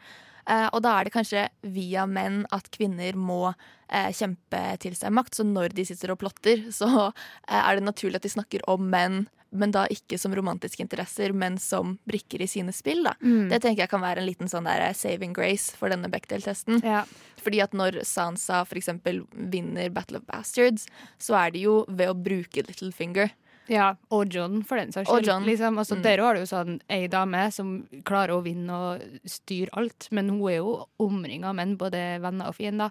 [0.49, 3.55] Eh, og da er det kanskje via menn at kvinner må
[3.91, 5.37] eh, kjempe til seg makt.
[5.37, 8.89] Så når de sitter og plotter, så eh, er det naturlig at de snakker om
[8.91, 9.27] menn.
[9.51, 13.03] Men da ikke som romantiske interesser, men som brikker i sine spill.
[13.07, 13.15] Da.
[13.23, 13.49] Mm.
[13.49, 16.83] Det tenker jeg kan være en liten sånn der saving grace for denne Bechdel-testen.
[16.85, 17.05] Ja.
[17.41, 20.87] Fordi at når Sansa eksempel vinner Battle of Bastards,
[21.19, 23.33] så er det jo ved å bruke Littlefinger.
[23.69, 25.45] Ja, og John, for den saks skyld.
[25.45, 26.03] Liksom, altså, Mm.
[26.03, 30.29] Der har du jo sånn ei dame som klarer å vinne og styre alt, men
[30.31, 32.91] hun er jo omringa av menn, både venner og fiender.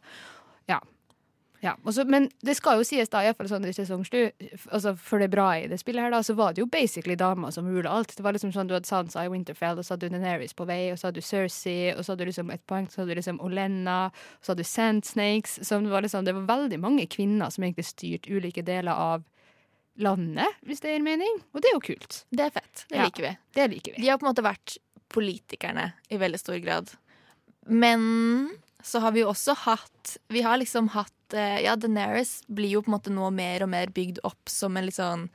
[0.70, 0.80] Ja.
[1.62, 1.76] Ja.
[1.84, 4.32] også, men det skal jo sies, da, iallfall sånn i sesongstu,
[4.72, 7.52] altså for det bra i det spillet her, da, så var det jo basically damer
[7.56, 8.16] som rula alt.
[8.18, 10.68] Det var liksom sånn Du hadde Sansa i Winterfell, og så hadde du Daenerys på
[10.70, 13.16] vei, og så hadde du Cersei, og så hadde du liksom et poeng, så hadde
[13.16, 15.60] du liksom Olenna, og så hadde du Sand Snakes.
[15.68, 19.24] Som var liksom, det var veldig mange kvinner som egentlig styrte ulike deler av
[19.98, 21.40] landet, hvis det gir mening.
[21.56, 22.20] Og det er jo kult.
[22.30, 22.86] Det er fett.
[22.90, 23.06] Det Ja.
[23.10, 23.38] liker vi.
[23.58, 24.02] Det liker vi.
[24.04, 24.78] De har på en måte vært
[25.10, 26.92] politikerne i veldig stor grad.
[27.66, 28.52] Men
[28.84, 32.84] så har vi jo også hatt Vi har liksom hatt eh, Ja, Daenerys blir jo
[32.86, 35.28] på en måte nå mer og mer bygd opp som en litt sånn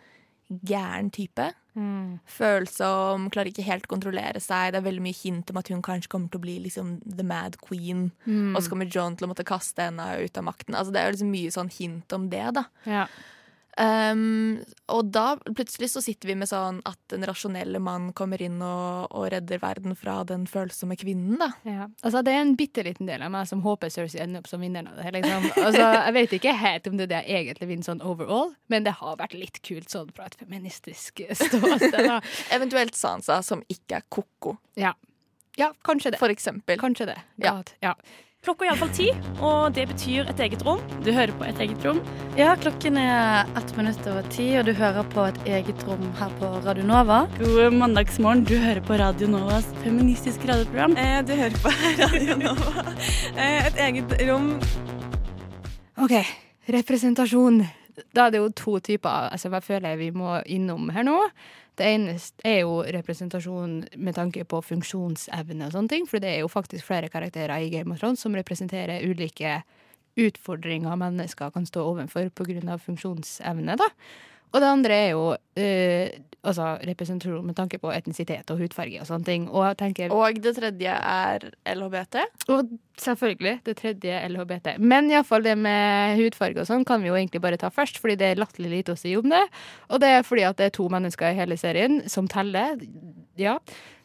[0.68, 1.46] gæren type.
[1.72, 2.18] Mm.
[2.28, 4.72] Følsom, klarer ikke helt å kontrollere seg.
[4.72, 7.24] Det er veldig mye hint om at hun kanskje kommer til å bli liksom the
[7.24, 8.10] mad queen.
[8.26, 8.52] Mm.
[8.52, 10.76] Og så kommer John til å måtte kaste henne ut av makten.
[10.76, 12.66] Altså Det er jo liksom mye sånn hint om det, da.
[12.84, 13.06] Ja.
[13.80, 14.58] Um,
[14.92, 19.06] og da plutselig så sitter vi med sånn at den rasjonelle mann kommer inn og,
[19.16, 21.48] og redder verden fra den følsomme kvinnen, da.
[21.64, 21.86] Ja.
[22.04, 24.60] Altså, det er en bitte liten del av meg som håper Cersei ender opp som
[24.60, 25.14] vinneren av det.
[25.16, 25.46] Liksom.
[25.62, 28.84] Altså, jeg vet ikke helt om det er det jeg egentlig vinner sånn overall, men
[28.84, 32.10] det har vært litt kult sånn fra et feministisk ståsted.
[32.52, 34.92] Eventuelt Sansa, som ikke er ko-ko, Ja.
[35.56, 36.20] ja, kanskje det.
[36.20, 36.76] for eksempel.
[36.82, 37.16] Kanskje det.
[37.40, 37.56] Ja.
[37.80, 37.94] Ja.
[38.42, 39.04] Klokka er iallfall ti,
[39.38, 40.80] og det betyr et eget rom.
[41.06, 42.00] Du hører på Et eget rom.
[42.34, 46.32] Ja, klokken er ett minutt over ti, og du hører på Et eget rom her
[46.40, 47.20] på Radio Nova.
[47.38, 48.42] God mandagsmorgen.
[48.42, 50.96] Du hører på Radio Novas feministiske radioprogram.
[50.98, 51.70] Eh, du hører på
[52.02, 52.82] Radio Nova.
[53.36, 54.50] Eh, et eget rom.
[56.02, 56.18] OK,
[56.66, 57.62] representasjon.
[58.10, 61.20] Da er det jo to typer altså, jeg føler vi må innom her nå.
[61.80, 66.08] Det eneste er jo representasjon med tanke på funksjonsevne og sånne ting.
[66.08, 69.62] For det er jo faktisk flere karakterer i Game of Thrones som representerer ulike
[70.20, 72.76] utfordringer mennesker kan stå overfor pga.
[72.76, 73.76] funksjonsevne.
[73.80, 73.88] da.
[74.52, 75.24] Og det andre er jo
[75.56, 79.44] eh, altså representasjon med tanke på etnisitet og hudfarge og sånne ting.
[79.50, 82.18] Og, tenker, Og det tredje er LHBT.
[82.52, 84.74] og selvfølgelig det tredje er LHBT.
[84.82, 88.18] Men iallfall det med hudfarge og sånn kan vi jo egentlig bare ta først, fordi
[88.20, 89.42] det er latterlig lite å si om det.
[89.88, 92.82] Og det er fordi at det er to mennesker i hele serien som teller,
[93.40, 93.58] ja,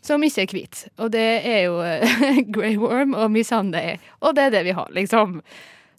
[0.05, 0.91] som ikke er hvite.
[1.01, 3.97] Og det er jo eh, Grey Worm og Missandei.
[4.21, 5.41] Og det er det vi har, liksom.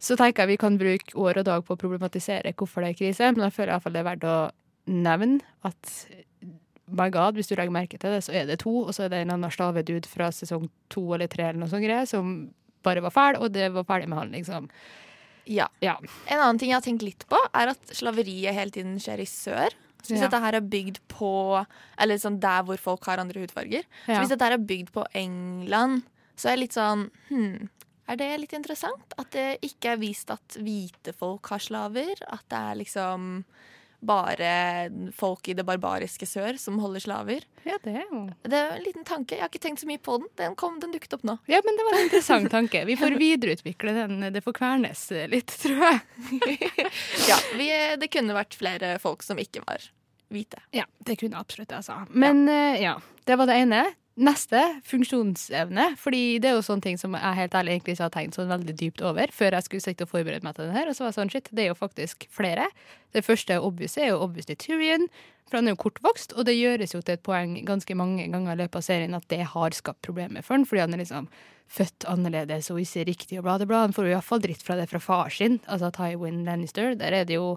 [0.01, 2.99] Så tenker jeg vi kan bruke år og dag på å problematisere hvorfor det er
[3.01, 4.37] krise, men jeg føler iallfall det er verdt å
[4.89, 5.95] nevne at
[6.89, 9.11] my god, hvis du legger merke til det, så er det to, og så er
[9.13, 12.31] det en annen stavedude fra sesong to eller tre eller noe sånt greier, som
[12.87, 14.71] bare var fæl, og det var ferdig med han, liksom.
[15.49, 15.67] Ja.
[15.85, 15.97] Ja.
[16.29, 19.29] En annen ting jeg har tenkt litt på, er at slaveriet hele tiden skjer i
[19.29, 19.77] sør.
[19.99, 20.29] Så hvis Ja.
[20.29, 21.67] dette her er bygd på
[21.99, 23.83] Eller sånn der hvor folk har andre hudfarger.
[24.07, 26.05] Så hvis dette her er bygd på England,
[26.37, 27.69] så er jeg litt sånn hm,
[28.09, 29.13] Er det litt interessant?
[29.21, 32.15] At det ikke er vist at hvite folk har slaver?
[32.29, 33.43] At det er liksom
[33.99, 34.51] bare
[35.17, 37.47] folk i det barbariske sør som holder slaver?
[37.67, 39.35] Ja, det er jo Det er en liten tanke.
[39.35, 40.31] Jeg har ikke tenkt så mye på den.
[40.39, 41.37] Den, kom, den dukket opp nå.
[41.51, 42.85] Ja, men det var en interessant tanke.
[42.89, 44.21] Vi får videreutvikle den.
[44.33, 46.01] Det får kvernes litt, tror jeg.
[47.29, 49.91] Ja, vi, Det kunne vært flere folk som ikke var
[50.33, 50.63] hvite.
[50.77, 52.03] Ja, det kunne absolutt det, altså.
[52.13, 52.93] Men ja.
[52.93, 52.95] ja,
[53.27, 53.83] det var det ene.
[54.19, 55.93] Neste funksjonsevne.
[56.01, 58.51] Fordi det er jo sånne ting som jeg helt ærlig egentlig ikke har tenkt sånn
[58.51, 60.91] veldig dypt over før jeg skulle sitte og forberede meg til den her.
[60.91, 62.69] Og så var jeg sånn, shit, det er jo faktisk flere.
[63.15, 65.07] Det første obvious er jo obviously Tyrion.
[65.49, 68.53] For han er jo kortvokst, og det gjøres jo til et poeng ganske mange ganger
[68.53, 71.31] i løpet av serien at det har skapt problemer for han, fordi han er liksom
[71.73, 73.81] født annerledes og ikke riktig og bla, bla, bla.
[73.87, 76.93] Han får jo iallfall dritt fra det fra far sin, altså Tywin Lannister.
[77.01, 77.57] Der er det jo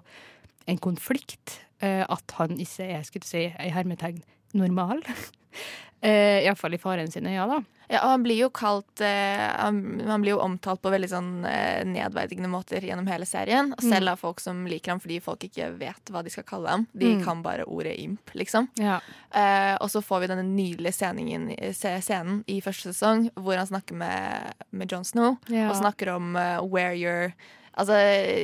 [0.70, 4.22] en konflikt eh, at han ikke er, skulle du si, i hermetegn
[4.56, 5.04] normal.
[6.02, 7.62] eh, Iallfall i faren sine øyne, da.
[7.92, 11.26] Ja, og han blir jo kalt eh, han, han blir jo omtalt på veldig sånn
[11.44, 13.74] eh, nedverdigende måter gjennom hele serien.
[13.76, 16.70] Og Selv av folk som liker ham fordi folk ikke vet hva de skal kalle
[16.72, 16.86] ham.
[16.96, 17.24] De Mm.
[17.26, 18.68] kan bare ordet imp, liksom.
[18.80, 19.00] Ja.
[19.34, 23.94] Eh, og så får vi denne nydelige sceningen, scenen i første sesong hvor han snakker
[23.94, 25.68] med, med Jon Snow Ja.
[25.68, 27.32] og snakker om uh, where you're
[27.72, 27.94] Altså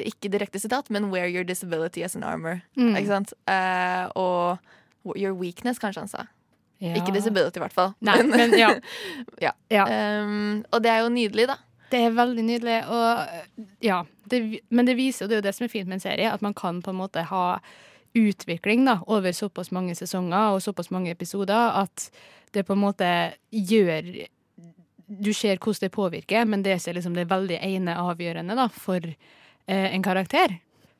[0.08, 2.62] ikke direkte sitat, men where your disability as an armor.
[2.78, 2.94] Mm.
[2.96, 3.32] Ikke sant?
[3.46, 4.58] Eh, og
[5.16, 6.22] your weakness, kanskje han sa.
[6.78, 6.94] Ja.
[6.94, 7.94] Ikke disability, i hvert fall.
[8.06, 8.70] Nei, men ja.
[9.42, 9.54] ja.
[9.72, 9.88] Ja.
[10.22, 11.58] Um, og det er jo nydelig, da.
[11.88, 14.02] Det er veldig nydelig, og ja.
[14.28, 16.30] Det, men det viser jo, det er jo det som er fint med en serie,
[16.30, 17.44] at man kan på en måte ha
[18.18, 22.08] utvikling da, over såpass mange sesonger og såpass mange episoder at
[22.52, 23.08] det på en måte
[23.50, 24.26] gjør
[25.08, 29.00] Du ser hvordan det påvirker, men det er liksom det veldig ene avgjørende da, for
[29.00, 30.58] eh, en karakter.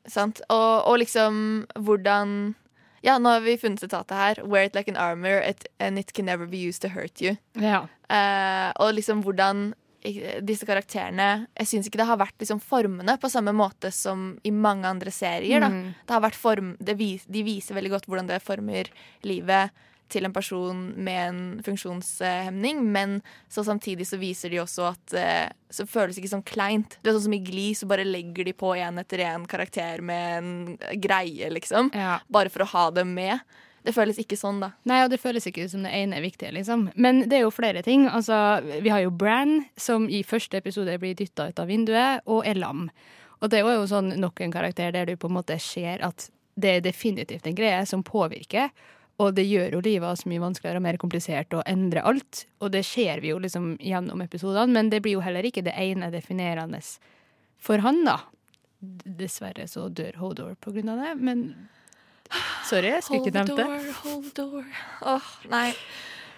[0.09, 0.41] Sant?
[0.49, 2.55] Og, og liksom hvordan
[3.05, 4.41] Ja, nå har vi funnet sitatet her.
[4.45, 7.37] Wear it like an armor, it, and it can never be used to hurt you.
[7.55, 7.87] Ja.
[8.11, 13.19] Uh, og liksom hvordan eh, disse karakterene Jeg syns ikke det har vært liksom formene
[13.21, 15.63] på samme måte som i mange andre serier.
[15.63, 15.93] Mm.
[16.07, 18.91] Det har vært form, det vis, de viser veldig godt hvordan det former
[19.29, 23.19] livet til en person med en funksjonshemning, men
[23.53, 26.97] så samtidig så viser de også at eh, Så føles det ikke sånn kleint.
[27.03, 30.01] Det er sånn som i Gli, så bare legger de på én etter én karakter
[30.01, 30.53] med en
[30.97, 31.91] greie, liksom.
[31.93, 32.23] Ja.
[32.33, 33.45] Bare for å ha dem med.
[33.85, 34.73] Det føles ikke sånn, da.
[34.89, 36.89] Nei, og det føles ikke som det ene er viktige, liksom.
[36.97, 38.09] Men det er jo flere ting.
[38.09, 42.49] Altså, vi har jo Bran, som i første episode blir dytta ut av vinduet, og
[42.49, 42.89] er lam.
[43.39, 46.31] Og det er jo sånn nok en karakter der du på en måte ser at
[46.59, 48.73] det er definitivt en greie som påvirker.
[49.19, 52.45] Og det gjør jo livet så mye vanskeligere og mer komplisert å endre alt.
[52.63, 55.75] Og det ser vi jo liksom gjennom episodene, men det blir jo heller ikke det
[55.75, 56.79] ene definerende
[57.59, 58.21] for han, da.
[58.79, 61.49] Dessverre så dør Hodor på grunn av det, men
[62.69, 63.65] Sorry, jeg skulle ikke nevnt det.
[63.65, 64.71] Holdor, Holdor.
[65.17, 65.71] Åh, nei.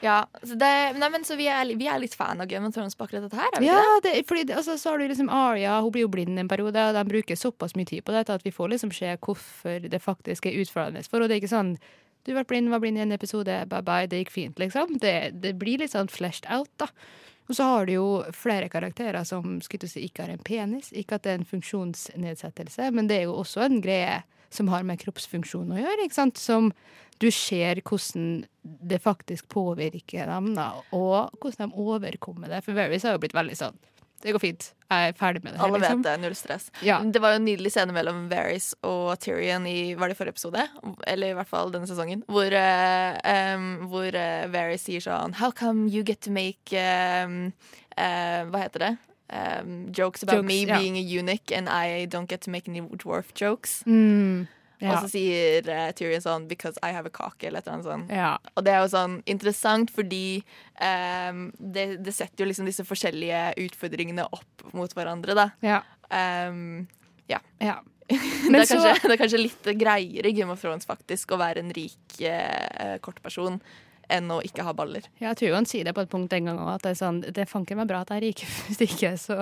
[0.01, 2.73] Ja, så, det, nei, men, så vi, er, vi er litt fan av Game of
[2.73, 4.15] Thrones på akkurat dette her, er Ja, det?
[4.15, 6.97] det, fordi altså, så har du liksom Aria, hun blir jo blind en periode, og
[6.97, 10.49] de bruker såpass mye tid på dette at vi får liksom se hvorfor det faktisk
[10.49, 11.75] er utfordrende for, og det er ikke sånn
[12.31, 14.97] du ble blind, var blind i en episode, bye bye, det gikk fint, liksom.
[15.03, 16.89] Det, det blir litt sånn fleshed out, da.
[17.51, 20.93] Og så har du jo flere karakterer som skulle si, ikke har en penis.
[20.95, 24.21] Ikke at det er en funksjonsnedsettelse, men det er jo også en greie
[24.55, 26.07] som har med kroppsfunksjon å gjøre.
[26.07, 26.39] ikke sant?
[26.39, 26.71] Som
[27.21, 32.63] du ser hvordan det faktisk påvirker dem, da, og hvordan de overkommer det.
[32.67, 33.79] For Varys har jo blitt veldig sånn
[34.23, 34.69] det går fint.
[34.91, 35.61] Jeg er ferdig med det.
[35.61, 36.01] her, Alle liksom.
[36.03, 36.15] vet det.
[36.25, 36.71] Null stress.
[36.83, 36.99] Ja.
[37.01, 40.65] Det var jo en nydelig scene mellom Varys og Tyrion i var det forrige episode,
[41.07, 43.21] eller i hvert fall denne sesongen, hvor, uh,
[43.55, 47.53] um, hvor eh, Varys sier sånn How come you get to make um,
[47.97, 48.93] uh, Hva heter det?
[49.31, 50.79] Um, jokes about Jokes, me ja.
[50.79, 53.85] being a unic and I don't get to make any dwarf jokes.
[53.87, 54.49] Mm,
[54.81, 54.95] ja.
[54.95, 57.89] Og så sier uh, Tyrion sånn Because I have a cock, eller et eller annet
[57.89, 58.15] sånt.
[58.15, 58.33] ja.
[58.57, 60.41] Og det er jo sånn interessant fordi
[60.81, 65.51] um, det, det setter jo liksom disse forskjellige utfordringene opp mot hverandre, da.
[65.65, 65.83] ja.
[66.11, 66.89] Um,
[67.31, 67.79] ja.
[68.11, 68.19] det,
[68.51, 71.39] Men er så kanskje, det er kanskje litt greiere i Game of Thrones faktisk å
[71.41, 73.61] være en rik, uh, kort person
[74.11, 75.05] enn å ikke ha baller.
[75.23, 77.47] Ja, Tyrion sier det på et punkt en gang òg, at det er sånn Det
[77.47, 79.39] fanker meg bra at jeg er rik, hvis ikke, så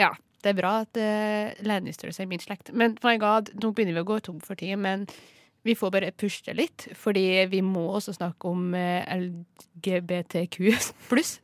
[0.00, 0.12] ja.
[0.42, 2.70] Det er bra at uh, Lannisters er min slekt.
[2.72, 5.08] Men my god, nå begynner vi å gå tom for tid, men
[5.66, 10.60] vi får bare puste litt, fordi vi må også snakke om eh, LGBTQ
[11.10, 11.38] pluss.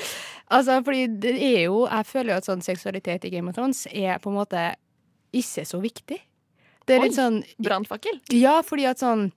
[0.54, 3.84] altså, fordi det er jo Jeg føler jo at sånn seksualitet i Game of Thrones
[3.90, 4.62] er på en måte
[5.36, 6.20] ikke så viktig.
[6.86, 7.08] Det er Oi.
[7.08, 8.20] litt sånn Brannfakkel.
[8.32, 9.28] ja, fordi at sånn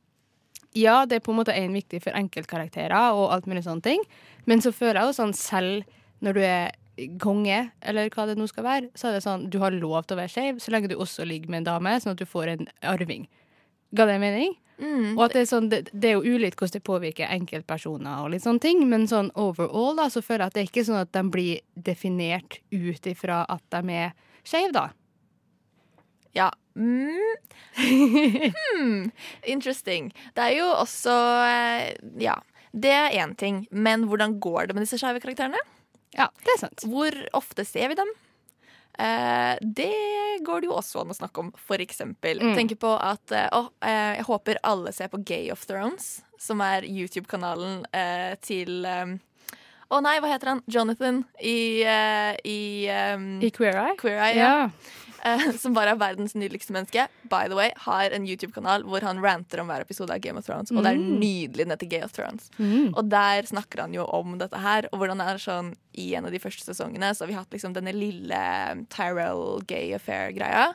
[0.77, 4.03] Ja, det er på en måte en viktig for enkeltkarakterer og alt mulig sånne ting,
[4.45, 6.75] men så føler jeg jo sånn selv når du er
[7.21, 10.17] konge, eller hva det nå skal være, så er det sånn du har lov til
[10.17, 12.53] å være skeiv så lenge du også ligger med en dame, sånn at du får
[12.53, 13.27] en arving.
[13.95, 14.55] Ga det mening?
[14.79, 15.17] Mm.
[15.17, 18.31] Og at det er sånn, det, det er jo ulikt hvordan det påvirker enkeltpersoner og
[18.33, 21.01] litt sånne ting, men sånn overall da, så føler jeg at det er ikke sånn
[21.01, 24.15] at de blir definert ut ifra at de er
[24.47, 24.87] skeive, da.
[26.37, 26.51] Ja.
[26.79, 27.35] Mm.
[27.75, 29.09] hmm.
[29.43, 30.13] Interesting.
[30.37, 31.91] Det er jo også eh,
[32.23, 32.39] Ja.
[32.69, 35.57] Det er én ting, men hvordan går det med disse skeive karakterene?
[36.15, 36.83] Ja, det er sant.
[36.89, 38.09] Hvor ofte ser vi dem?
[38.99, 39.93] Eh, det
[40.43, 42.41] går det jo også an å snakke om, for eksempel.
[42.43, 42.55] Mm.
[42.57, 46.59] Tenker på at eh, å, eh, Jeg håper alle ser på Gay of Thrones, som
[46.65, 49.13] er YouTube-kanalen eh, til eh,
[49.89, 50.63] Å nei, hva heter han?
[50.67, 52.59] Jonathan i, eh, i,
[52.91, 53.15] eh,
[53.47, 53.95] I Queer Eye?
[54.01, 55.07] Queer Eye, ja.
[55.25, 57.07] Eh, som bare er verdens nydeligste menneske.
[57.29, 60.45] By the way, har en YouTube-kanal hvor han ranter om hver episode av Game of
[60.47, 60.71] Thrones.
[60.71, 61.19] Og det er Mm.
[61.19, 62.49] nydelig den til Game of Thrones.
[62.59, 62.93] Mm.
[62.97, 66.25] Og der snakker han jo om dette her, og hvordan det er sånn i en
[66.25, 70.73] av de første sesongene så har vi hatt liksom denne lille Tyrell gay affair-greia.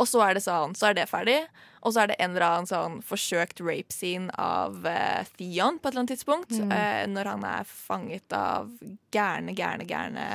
[0.00, 1.42] Og så er det sånn, så er det ferdig.
[1.80, 5.88] Og så er det en eller annen sånn forsøkt rape scene av uh, Theon på
[5.88, 6.52] et eller annet tidspunkt.
[6.52, 6.72] Mm.
[6.72, 8.68] Uh, når han er fanget av
[9.14, 10.26] gærne, gærne, gærne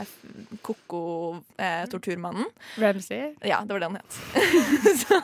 [0.65, 1.04] ko-ko
[1.62, 2.49] eh, torturmannen.
[2.82, 3.36] Ramsay?
[3.45, 4.17] Ja, det var det han het.
[5.04, 5.19] så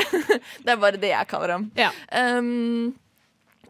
[0.64, 1.66] det er bare det jeg kaller ham.
[1.78, 1.90] Ja.
[2.12, 2.92] Um,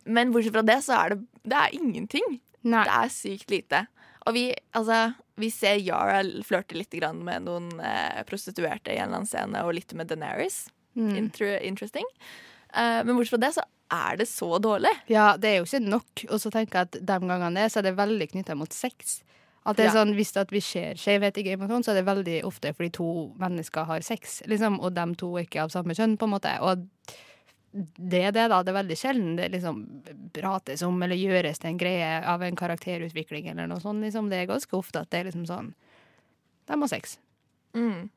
[0.04, 2.38] men bortsett fra det, så er det, det er ingenting.
[2.64, 2.84] Nei.
[2.84, 3.84] Det er sykt lite.
[4.26, 9.10] Og vi, altså, vi ser Yara flørte litt grann med noen eh, prostituerte i en
[9.10, 10.62] eller annen scene, og litt med Daenerys.
[10.96, 11.12] Mm.
[11.18, 12.06] Inter interesting.
[12.72, 14.90] Eh, men bortsett fra det, så er det så dårlig.
[15.12, 16.24] Ja, det er jo ikke nok.
[16.30, 19.20] Og så tenker jeg at de gangene det, så er det veldig knytta mot sex.
[19.66, 20.04] At det er Ja.
[20.04, 22.72] sånn, Hvis at vi ser skjevhet i Game of Thrones, så er det veldig ofte
[22.74, 26.24] fordi to mennesker har sex, liksom, og de to er ikke av samme kjønn, på
[26.28, 26.52] en måte.
[26.60, 26.86] Og
[27.74, 28.60] det er det, da.
[28.62, 29.78] Det er veldig sjelden det liksom
[30.36, 34.04] prates om eller gjøres til en greie av en karakterutvikling eller noe sånt.
[34.06, 34.28] Liksom.
[34.30, 35.72] Det er ganske ofte at det er liksom sånn
[36.70, 37.18] De har sex.
[37.74, 38.08] Mm.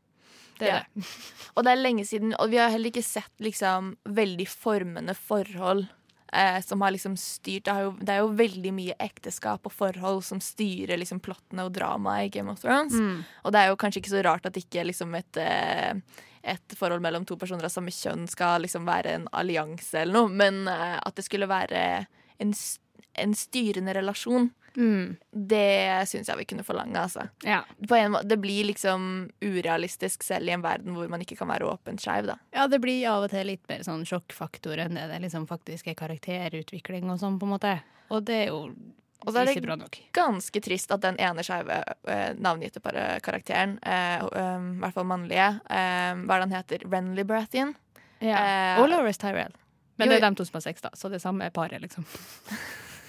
[0.60, 0.80] Det er Ja.
[0.93, 1.06] det.
[1.58, 5.88] Og det er lenge siden, og vi har heller ikke sett liksom veldig formende forhold
[6.34, 9.74] eh, som har liksom styrt det, har jo, det er jo veldig mye ekteskap og
[9.74, 12.93] forhold som styrer liksom plottene og dramaet i Game of Thrones.
[12.93, 13.22] Mm.
[13.43, 15.93] Og det er jo kanskje ikke så rart at ikke liksom et, eh,
[16.48, 20.30] et forhold mellom to personer av samme kjønn skal liksom være en allianse eller noe,
[20.32, 21.82] men eh, at det skulle være
[22.40, 22.54] en,
[23.26, 25.16] en styrende relasjon, Mm.
[25.34, 27.64] det syns jeg vi kunne forlange, altså Ja.
[27.90, 31.50] på en måte, det blir liksom urealistisk selv i en verden hvor man ikke kan
[31.50, 32.36] være åpent skeiv, da.
[32.54, 35.88] ja, det blir av og til litt mer sånn sjokkfaktor enn det det liksom faktisk
[35.90, 37.74] er karakterutvikling og sånn, på en måte.
[38.14, 38.60] Og det er jo
[39.26, 42.80] Og så er det ganske trist at den ene skeive eh, navngitte
[43.26, 46.86] karakteren, eh, um, i hvert fall mannlige, eh, hva er det han heter?
[46.92, 47.74] Renly Baratheon?
[48.22, 48.38] Ja.
[48.38, 49.56] Eh, og Loris Tyrell.
[49.98, 52.06] Men jo, det er dem to som har sex, da, så det samme paret, liksom.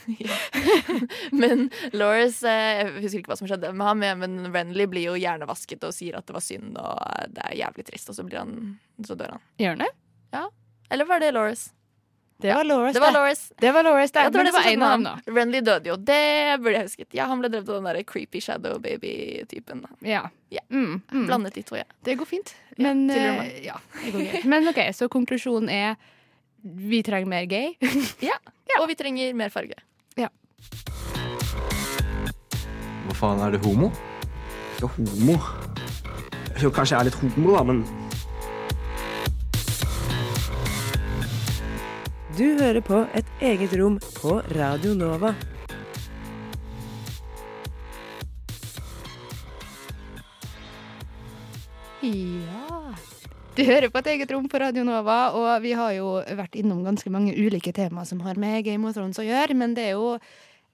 [1.37, 5.18] Men Loris eh, Jeg husker ikke hva som skjedde med ham, men Renly blir jo
[5.21, 8.25] hjernevasket og sier at det var synd, og eh, det er jævlig trist, og så
[8.25, 8.55] blir han
[9.05, 9.44] Så dør han.
[9.61, 9.92] Gjør han det?
[10.88, 11.68] Eller var det Loris?
[12.40, 13.53] Det var Loris, Det var Loris.
[13.59, 14.20] Det var Loris, det.
[14.22, 15.14] Ja, Men det var en av dem, da.
[15.27, 15.96] Renly døde jo.
[15.96, 17.09] Det burde jeg husket.
[17.18, 19.83] Ja, Han ble drept av den der creepy shadow baby-typen.
[20.07, 20.29] Ja.
[20.55, 20.62] Ja.
[20.70, 21.27] Mm, mm.
[21.27, 21.85] Blandet de to, ja.
[22.07, 22.55] Det går fint.
[22.77, 24.46] Men, ja, eh, ja, det går.
[24.46, 25.96] Men OK, så konklusjonen er
[26.62, 27.74] vi trenger mer gay.
[28.31, 28.38] ja.
[28.81, 29.74] Og vi trenger mer farge.
[33.09, 33.88] Hva faen, er du homo?
[34.77, 35.38] Ikke homo.
[36.61, 37.83] Jo, kanskje jeg er litt homo, da, men
[42.38, 45.33] Du hører på Et eget rom på Radio Nova.
[51.98, 52.92] Ja.
[53.57, 56.85] Du hører på et eget rom på Radio Nova, og vi har jo vært innom
[56.87, 59.98] ganske mange ulike tema som har med Game of Thrones å gjøre, men det er
[59.98, 60.14] jo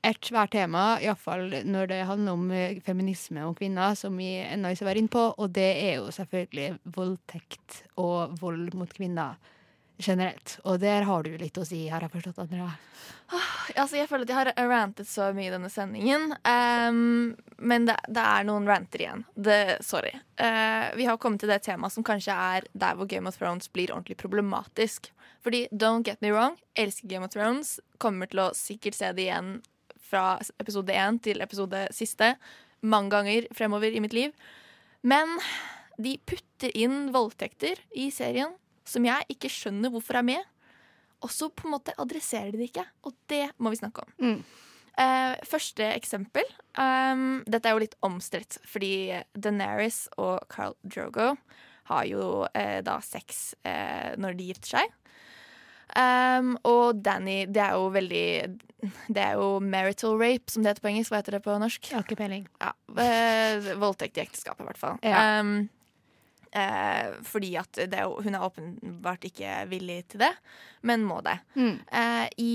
[0.04, 4.76] et svært tema, iallfall når det handler om eh, feminisme og kvinner, som vi ennå
[4.76, 9.40] ikke var inne på, og det er jo selvfølgelig voldtekt og vold mot kvinner
[9.98, 10.58] generelt.
[10.64, 12.72] Og der har du litt å si, har jeg forstått, Andrea.
[13.74, 16.34] Altså, jeg føler at jeg har rantet så mye i denne sendingen.
[16.44, 19.24] Um, men det, det er noen ranter igjen.
[19.34, 20.12] Det, sorry.
[20.40, 23.70] Uh, vi har kommet til det temaet som kanskje er der hvor Game of Thrones
[23.72, 25.12] blir ordentlig problematisk.
[25.44, 27.78] Fordi, don't get me wrong, elsker Game of Thrones.
[28.02, 29.56] Kommer til å sikkert se det igjen
[30.04, 32.34] fra episode én til episode siste.
[32.84, 34.34] Mange ganger fremover i mitt liv.
[35.04, 35.38] Men
[36.00, 38.54] de putter inn voldtekter i serien
[38.88, 40.52] som jeg ikke skjønner hvorfor er med.
[41.24, 44.38] Og så på en måte adresserer de det ikke, og det må vi snakke om.
[44.94, 46.46] Eh, første eksempel
[46.78, 51.32] um, Dette er jo litt omstridt, fordi Deneris og Carl Drogo
[51.90, 54.92] har jo uh, da sex uh, når de gifter seg.
[55.94, 58.28] Um, og Danny, det er jo veldig
[59.12, 61.12] Det er jo marital rape, som det heter på engelsk.
[61.12, 61.90] Hva heter det på norsk?
[61.90, 62.46] Jeg har ikke peiling.
[62.62, 62.72] Ja,
[63.82, 64.96] voldtekt i ekteskapet, i hvert fall.
[65.04, 65.42] Ja.
[65.42, 65.68] Um,
[66.54, 70.32] eh, fordi at det hun er åpenbart ikke villig til det,
[70.86, 71.36] men må det.
[71.56, 71.76] Mm.
[71.88, 72.54] Eh, i,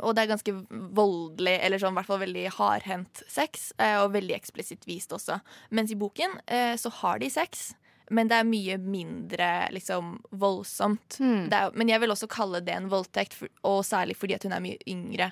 [0.00, 4.14] og det er ganske voldelig, eller sånn, i hvert fall veldig hardhendt sex, eh, og
[4.16, 5.40] veldig eksplisitt vist også.
[5.70, 7.72] Mens i boken eh, så har de sex.
[8.12, 11.16] Men det er mye mindre liksom, voldsomt.
[11.22, 11.48] Mm.
[11.48, 14.44] Det er, men jeg vil også kalle det en voldtekt, for, og særlig fordi at
[14.44, 15.30] hun er mye yngre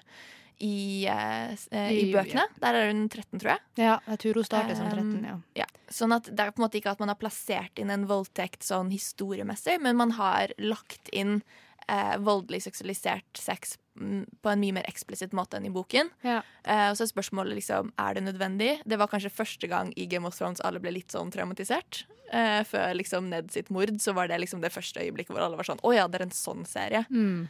[0.61, 2.45] i, eh, eh, i I- bøkene.
[2.61, 3.61] Der er hun 13, tror jeg.
[3.77, 5.37] Ja, jeg tror hun starter som 13, Um, ja.
[5.63, 5.67] ja.
[5.91, 8.63] Sånn at det er på en måte ikke at man har plassert inn en voldtekt
[8.63, 11.43] sånn historiemessig, men man har lagt inn
[11.89, 16.11] eh, voldelig seksualisert sex på en mye mer eksplisitt måte enn i boken.
[16.27, 16.41] Ja.
[16.65, 18.73] Uh, og så er spørsmålet liksom, er det nødvendig?
[18.89, 22.05] Det var kanskje første gang i Game of Thrones alle ble litt sånn traumatisert.
[22.31, 25.59] Uh, før liksom Ned sitt mord, så var det liksom det første øyeblikket hvor alle
[25.59, 27.03] var sånn Å ja, det er en sånn serie.
[27.11, 27.49] Mm.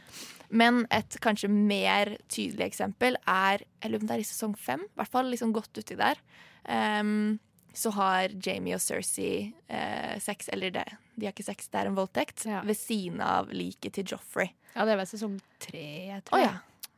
[0.51, 4.57] Men et kanskje mer tydelig eksempel er Jeg lurer på om det er i sesong
[4.57, 6.19] fem, i hvert fall liksom godt uti der.
[6.65, 7.39] Um,
[7.73, 10.83] så har Jamie og Cersei eh, sex, eller det,
[11.21, 14.49] de har ikke sex, det er en voldtekt, ved siden av liket til Joffrey.
[14.73, 16.41] Ja, det er vel sesong tre, jeg tror.
[16.41, 16.55] ja.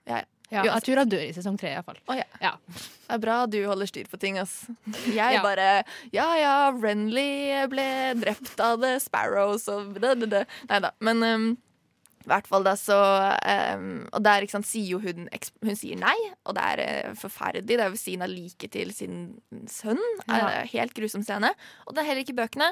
[0.08, 0.30] ja, ja.
[0.54, 1.98] Ja, jeg tror han dør i sesong tre, iallfall.
[2.12, 2.26] Oh, ja.
[2.44, 2.52] Ja.
[2.70, 4.68] Det er bra du holder styr på ting, ass.
[5.08, 5.42] Jeg Ja.
[5.42, 5.84] bare
[6.14, 7.86] Ja ja, Renly ble
[8.22, 10.44] drept av The Sparrows og det.
[10.70, 10.92] Nei da.
[11.02, 11.48] Men um,
[12.24, 13.00] i hvert fall da så
[13.74, 15.26] um, Og der sant, sier jo hun
[15.66, 17.66] Hun sier nei, og det er uh, forferdelig.
[17.74, 19.18] Det er ved siden av liket til sin
[19.72, 20.00] sønn.
[20.28, 20.62] Ja.
[20.62, 21.50] Eh, helt grusom scene.
[21.88, 22.70] Og det er heller ikke bøkene.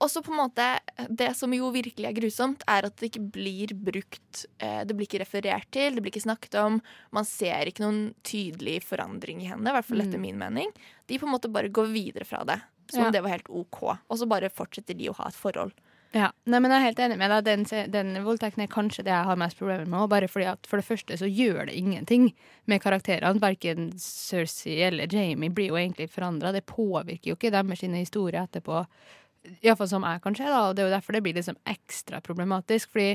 [0.00, 0.66] Og så på en måte
[1.08, 5.06] Det som jo virkelig er grusomt, er at det ikke blir brukt eh, Det blir
[5.08, 6.80] ikke referert til, det blir ikke snakket om.
[7.12, 10.26] Man ser ikke noen tydelig forandring i henne, i hvert fall etter Mm.
[10.26, 10.72] min mening.
[11.06, 12.60] De på en måte bare går videre fra det.
[12.90, 13.10] Som om Ja.
[13.12, 13.82] det var helt OK.
[14.08, 15.72] Og så bare fortsetter de å ha et forhold.
[16.12, 17.44] Ja, Nei, men Jeg er helt enig med deg.
[17.44, 20.08] Den, den voldtekten er kanskje det jeg har mest problemer med.
[20.10, 22.32] Bare fordi at For det første så gjør det ingenting
[22.66, 23.38] med karakterene.
[23.38, 26.50] Verken Cersei eller Jamie blir jo egentlig forandra.
[26.52, 28.86] Det påvirker jo ikke deres historier etterpå.
[29.60, 30.66] Iallfall som jeg kan se, da.
[30.68, 32.92] Og det er jo derfor det blir liksom ekstra problematisk.
[32.92, 33.14] Fordi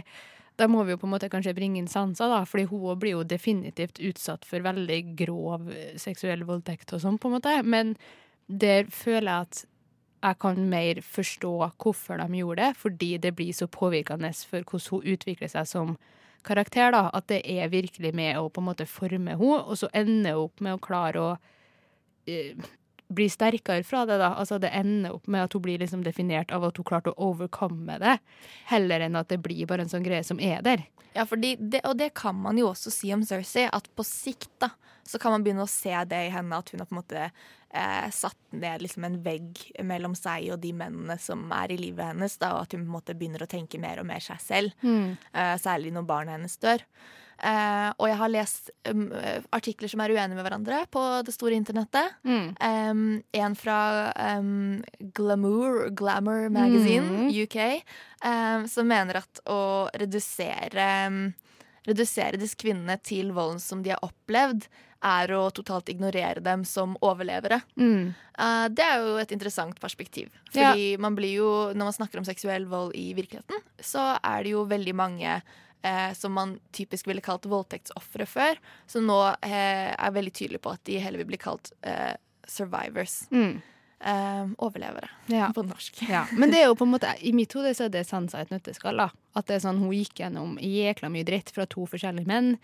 [0.56, 2.44] da må vi jo på en måte kanskje bringe inn sanser, da.
[2.50, 7.30] Fordi hun blir jo definitivt utsatt for veldig grov eh, seksuell voldtekt og sånn, på
[7.30, 7.56] en måte.
[7.64, 7.96] Men
[8.48, 9.64] der føler jeg at
[10.26, 14.88] jeg kan mer forstå hvorfor de gjorde det, fordi det blir så påvirkende for hvordan
[14.96, 15.98] hun utvikler seg som
[16.46, 16.92] karakter.
[16.92, 20.34] da, At det er virkelig med å på en måte forme henne, og så ender
[20.34, 21.36] hun opp med å klare å
[23.10, 24.18] eh, bli sterkere fra det.
[24.18, 27.14] da, altså Det ender opp med at hun blir liksom definert av at hun klarte
[27.14, 28.20] å overkomme det,
[28.66, 30.86] heller enn at det blir bare en sånn greie som er der.
[31.16, 34.70] Ja, det, Og det kan man jo også si om Cersei, at på sikt da,
[35.08, 37.32] så kan man begynne å se det i henne, at hun har på en måte
[37.72, 42.06] eh, satt ned liksom en vegg mellom seg og de mennene som er i livet
[42.06, 44.42] hennes, da, og at hun på en måte begynner å tenke mer og mer seg
[44.42, 45.16] selv, Mm.
[45.34, 46.82] eh, særlig når barna hennes dør.
[47.36, 51.36] Eh, og jeg har lest um, eh, artikler som er uenige med hverandre på det
[51.36, 52.16] store internettet.
[52.24, 52.48] Mm.
[52.56, 53.02] Um,
[53.36, 53.80] en fra
[54.40, 54.84] um,
[55.16, 57.34] Glamour, Glamour Magazine, mm.
[57.44, 57.60] UK,
[58.24, 61.34] um, som mener at å redusere
[61.86, 64.64] Redusere disse kvinnene til volden som de har opplevd,
[65.06, 67.60] er å totalt ignorere dem som overlevere.
[67.78, 68.08] Mm.
[68.40, 70.32] Uh, det er jo et interessant perspektiv.
[70.50, 74.56] Fordi man blir jo, når man snakker om seksuell vold i virkeligheten, så er det
[74.56, 75.38] jo veldig mange
[75.86, 78.58] eh, som man typisk ville kalt voldtektsofre før,
[78.90, 82.16] som nå eh, er veldig tydelig på at de heller vil bli kalt eh,
[82.50, 83.22] survivors.
[83.32, 83.62] Mm.
[84.06, 85.52] eh, overlevere Ja.
[85.56, 86.02] på norsk.
[86.10, 88.42] Ja, men det er jo på en måte I mitt hode så er det Sansa
[88.44, 88.98] et nøtteskall.
[88.98, 89.10] da.
[89.36, 92.58] At det er sånn, Hun gikk gjennom jækla mye dritt fra to forskjellige menn.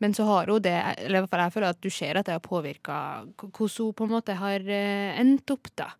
[0.00, 0.74] Men så har hun det
[1.04, 2.98] Eller i hvert fall jeg føler at du ser at det har påvirka
[3.36, 5.90] hvordan hun på en måte har eh, endt opp, da.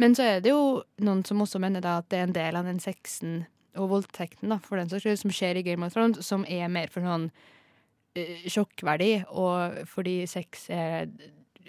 [0.00, 2.56] Men så er det jo noen som også mener da at det er en del
[2.56, 3.44] av den sexen
[3.78, 6.68] og voldtekten da, for den saks skyld, som skjer i Game of Thrones, som er
[6.72, 11.08] mer for sånn uh, sjokkverdi, og fordi sex er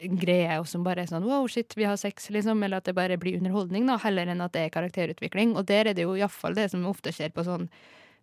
[0.04, 2.88] en greie og som bare er sånn wow, shit, vi har sex, liksom, eller at
[2.90, 5.54] det bare blir underholdning, da, heller enn at det er karakterutvikling.
[5.60, 7.70] Og der er det jo iallfall det som ofte skjer på sånn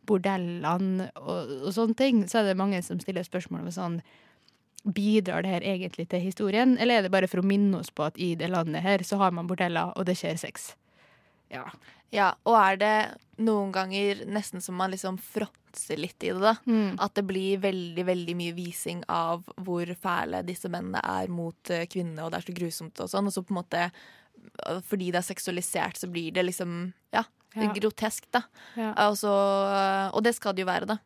[0.08, 2.24] bordellene og, og sånne ting.
[2.28, 4.02] Så er det mange som stiller spørsmål om sånn
[4.80, 8.06] Bidrar det her egentlig til historien, eller er det bare for å minne oss på
[8.06, 10.70] at i det landet her så har man bordeller, og det skjer sex?
[11.50, 11.66] Ja.
[12.10, 12.94] Ja, og er det
[13.46, 16.56] noen ganger nesten som man liksom fråtser litt i det, da.
[16.66, 16.96] Mm.
[16.98, 21.86] At det blir veldig, veldig mye vising av hvor fæle disse mennene er mot eh,
[21.86, 23.30] kvinnene, og det er så grusomt og sånn.
[23.30, 23.84] Og så på en måte,
[24.66, 27.22] eh, fordi det er seksualisert, så blir det liksom, ja,
[27.54, 27.72] Ja.
[27.74, 28.42] grotesk, da.
[28.78, 28.92] Ja.
[29.06, 29.30] Altså,
[30.14, 30.98] og det skal det jo være, da.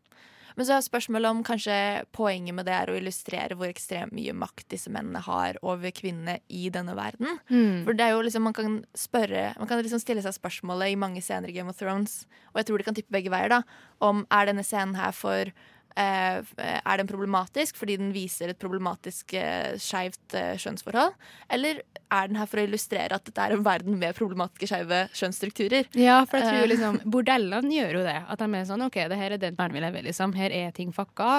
[0.55, 1.77] Men så er spørsmålet om kanskje
[2.15, 6.39] poenget med det er å illustrere hvor ekstremt mye makt disse mennene har over kvinnene
[6.47, 7.41] i denne verden.
[7.51, 7.83] Mm.
[7.87, 10.99] For det er jo liksom, man kan spørre Man kan liksom stille seg spørsmålet i
[11.01, 13.63] mange scener i Game of Thrones, og jeg tror det kan tippe begge veier, da,
[14.05, 15.51] om er denne scenen her for
[15.97, 21.15] er den problematisk fordi den viser et problematisk uh, skeivt eh, kjønnsforhold?
[21.55, 25.05] Eller er den her for å illustrere at dette er en verden med problematiske skeive
[25.15, 25.91] kjønnsstrukturer?
[25.99, 28.19] Ja, for jeg tror Eh, liksom Bordellene gjør jo det.
[28.31, 30.35] At de er sånn OK, det her er den verden vi lever i, liksom.
[30.39, 31.31] Her er ting fucka,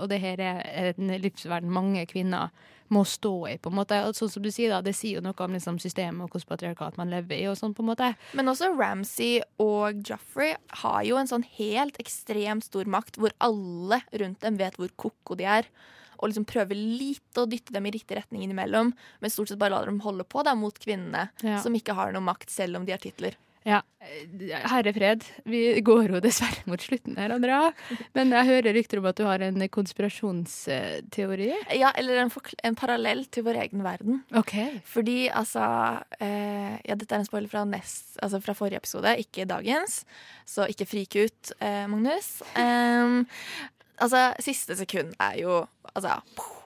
[0.00, 2.50] og det her er en livsverden mange kvinner
[2.90, 3.98] må stå i, på en måte.
[4.08, 6.50] Og sånn som du sier, da, det sier jo noe om liksom systemet og hvilket
[6.50, 8.08] patriarkat man lever i, og sånn, på en måte.
[8.34, 14.00] Men også Ramsay og Joffrey har jo en sånn helt ekstremt stor makt, hvor alle
[14.18, 15.70] rundt dem vet hvor koko de er.
[16.20, 18.90] Og liksom prøver litt å dytte dem i riktig retning innimellom,
[19.22, 21.62] men stort sett bare lar dem holde på da, mot kvinnene, Ja.
[21.62, 23.38] som ikke har noe makt, selv om de har titler.
[23.68, 23.82] Ja.
[24.70, 27.72] Herre fred, vi går jo dessverre mot slutten her, Andrea.
[28.16, 31.50] Men jeg hører rykter om at du har en konspirasjonsteori.
[31.76, 32.30] Ja, eller en,
[32.64, 34.22] en parallell til vår egen verden.
[34.36, 34.80] Okay.
[34.88, 35.62] Fordi altså
[36.20, 40.04] eh, Ja, dette er en spoiler fra, nest, altså fra forrige episode, ikke dagens.
[40.48, 42.40] Så ikke frik ut, eh, Magnus.
[42.56, 43.26] Um,
[44.00, 45.60] altså, siste sekund er jo
[45.94, 46.16] altså,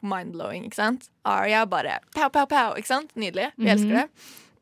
[0.06, 1.10] mind-blowing, ikke sant?
[1.26, 3.12] Aria bare pow, pow, pow, ikke sant?
[3.18, 3.50] Nydelig.
[3.58, 3.74] Vi Mhm.
[3.74, 4.08] elsker det.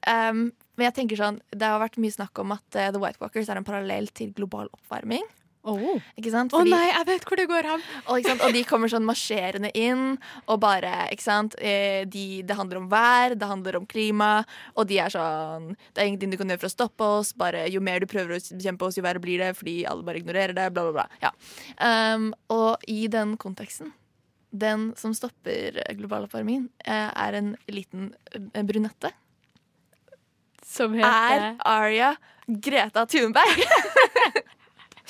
[0.08, 3.22] Em, men jeg tenker sånn, det har vært mye snakk om at uh, The White
[3.22, 5.24] Walkers er en parallell til global oppvarming.
[5.62, 5.76] Å
[6.18, 6.54] Ikke sant?
[6.58, 7.82] Å nei, jeg vet hvor det går hen!
[8.10, 10.16] Og, og de kommer sånn marsjerende inn,
[10.50, 11.54] og bare ikke sant?
[11.62, 14.32] Eh, De, Det handler om vær, det handler om klima,
[14.74, 17.68] og de er sånn Det er ingenting du kan gjøre for å stoppe oss, bare
[17.70, 20.56] jo mer du prøver å bekjempe oss, jo verre blir det, fordi alle bare ignorerer
[20.58, 21.22] det, bla, bla, bla.
[21.22, 21.30] Ja.
[21.78, 23.94] Um, og i den konteksten
[24.52, 28.10] den som stopper global oppvarming, eh, er en liten
[28.68, 29.14] brunette.
[30.72, 32.14] Som Er heter Aria
[32.46, 33.62] Greta Thunberg.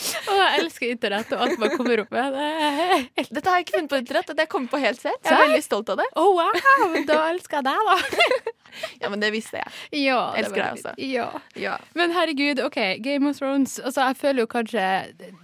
[0.02, 2.34] Å, jeg elsker internett og alt man kommer opp med.
[2.34, 4.98] Det er Dette har jeg ikke funnet på internett, dette har jeg kommet på helt
[4.98, 5.18] selv.
[5.22, 6.06] Jeg er veldig stolt av det.
[6.18, 6.96] Å, wow!
[7.06, 8.52] Da elsker jeg deg, da.
[9.02, 9.72] Ja, men det visste jeg.
[10.06, 10.92] Ja, Jeg elsker deg også.
[11.04, 11.26] Ja.
[11.60, 11.74] Ja.
[11.98, 13.74] Men herregud, OK, Game of Thrones.
[13.82, 14.86] Altså, jeg føler jo kanskje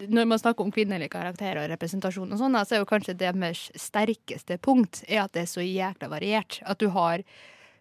[0.08, 3.66] Når man snakker om kvinnelige karakterer og representasjon og sånn, så er jo kanskje deres
[3.76, 6.62] sterkeste punkt er at det er så jækla variert.
[6.64, 7.20] At du har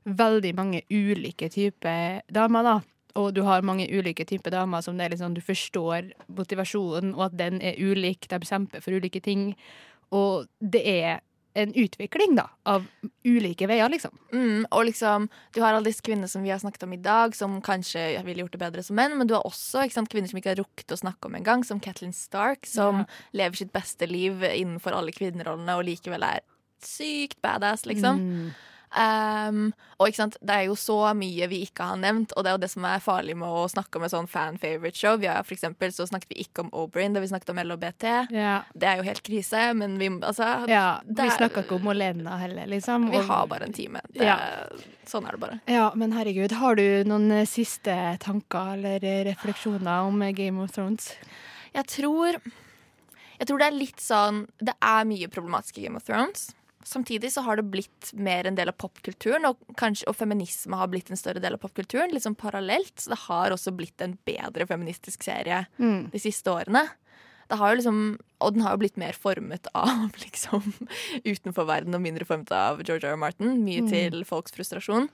[0.08, 2.78] veldig mange ulike typer damer, da.
[3.18, 7.32] Og du har mange ulike typer damer som det er liksom, du forstår motivasjonen, og
[7.32, 8.30] at den er ulik.
[8.30, 9.56] De kjemper for ulike ting.
[10.14, 11.24] Og det er
[11.58, 12.86] en utvikling, da, av
[13.26, 14.14] ulike veier, liksom.
[14.30, 17.34] Mm, og liksom, du har alle disse kvinnene som vi har snakket om i dag,
[17.34, 20.38] som kanskje ville gjort det bedre som menn, men du har også sant, kvinner som
[20.38, 24.46] ikke har rukket å snakke om engang, som Kathleen Stark, som lever sitt beste liv
[24.52, 26.46] innenfor alle kvinnerollene og likevel er
[26.84, 28.22] sykt badass, liksom.
[28.22, 28.77] Mm.
[28.96, 32.50] Um, og ikke sant, det er jo så mye vi ikke har nevnt, og det
[32.52, 35.18] er jo det som er farlig med å snakke om et sånn fan favorite show.
[35.20, 38.06] Vi har for eksempel, så snakket vi ikke om Oberyn da vi snakket om LHBT.
[38.32, 38.62] Ja.
[38.74, 42.66] Det er jo helt krise, men vi altså Ja, vi er- ikke om Olena heller,
[42.66, 43.10] liksom.
[43.12, 44.00] Vi og- har bare en time.
[44.14, 44.68] Det, Ja.
[45.06, 45.62] Sånn er det bare.
[45.68, 50.60] Ja, men herregud, har du noen eh, siste tanker eller eh, refleksjoner om eh, Game
[50.60, 51.14] of Thrones?
[51.74, 52.42] Jeg tror
[53.40, 56.54] Jeg tror det er litt sånn Det er mye problematisk i Game of Thrones.
[56.88, 60.88] Samtidig så har det blitt mer en del av popkulturen, og, kanskje, og feminisme har
[60.88, 62.14] blitt en større del av popkulturen.
[62.16, 62.94] Litt sånn parallelt.
[63.04, 66.10] Så det har også blitt en bedre feministisk serie Mm.
[66.14, 66.86] de siste årene.
[67.50, 68.00] Det har jo liksom,
[68.44, 70.64] og den har jo blitt mer formet av liksom
[71.24, 73.14] utenfor verden og mindre formet av George R.
[73.14, 73.18] R.
[73.18, 73.64] Martin.
[73.64, 73.90] Mye Mm.
[73.90, 75.10] til folks frustrasjon.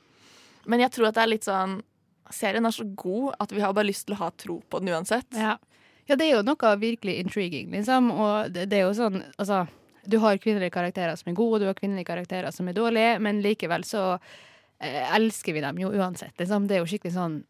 [0.65, 1.81] Men jeg tror at det er litt sånn
[2.31, 4.89] Serien er så god at vi har bare lyst til å ha tro på den
[4.95, 5.25] uansett.
[5.35, 5.57] Ja.
[6.07, 8.07] ja, det er jo noe virkelig intriguing, liksom.
[8.15, 9.67] Og det, det er jo sånn, altså
[10.05, 13.19] Du har kvinnelige karakterer som er gode, og du har kvinnelige karakterer som er dårlige,
[13.23, 16.35] men likevel så eh, elsker vi dem jo uansett.
[16.39, 16.67] Liksom.
[16.67, 17.41] Det er jo skikkelig sånn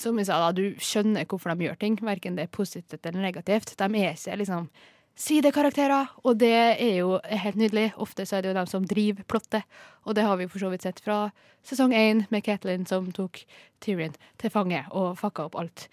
[0.00, 3.22] som jeg sa da, Du skjønner hvorfor de gjør ting, verken det er positivt eller
[3.22, 3.76] negativt.
[3.78, 4.68] De er ikke liksom
[5.14, 7.92] sidekarakterer, og det er jo helt nydelig.
[8.02, 9.62] Ofte så er det jo dem som driver plottet,
[10.04, 11.28] og det har vi for så vidt sett fra
[11.64, 13.44] sesong én med Catelyn som tok
[13.84, 15.86] Tyrion til fange og fucka opp alt.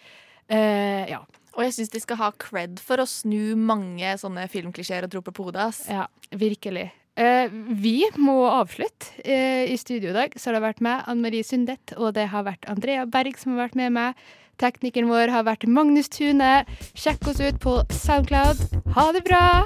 [0.52, 1.22] Eh, ja.
[1.56, 5.36] Og jeg syns de skal ha cred for å snu mange sånne filmklisjeer og troper
[5.36, 5.68] på hodet.
[5.72, 5.86] ass.
[5.92, 6.90] Ja, virkelig.
[7.20, 9.12] Eh, vi må avslutte.
[9.24, 12.30] Eh, I studio i dag så har det vært meg, Anne Marie Sundet og det
[12.32, 14.16] har vært Andrea Berg som har vært med meg.
[14.62, 16.66] Teknikeren vår har vært Magnus Tune.
[16.94, 18.62] Sjekk oss ut på Soundcloud.
[18.96, 19.66] Ha det bra!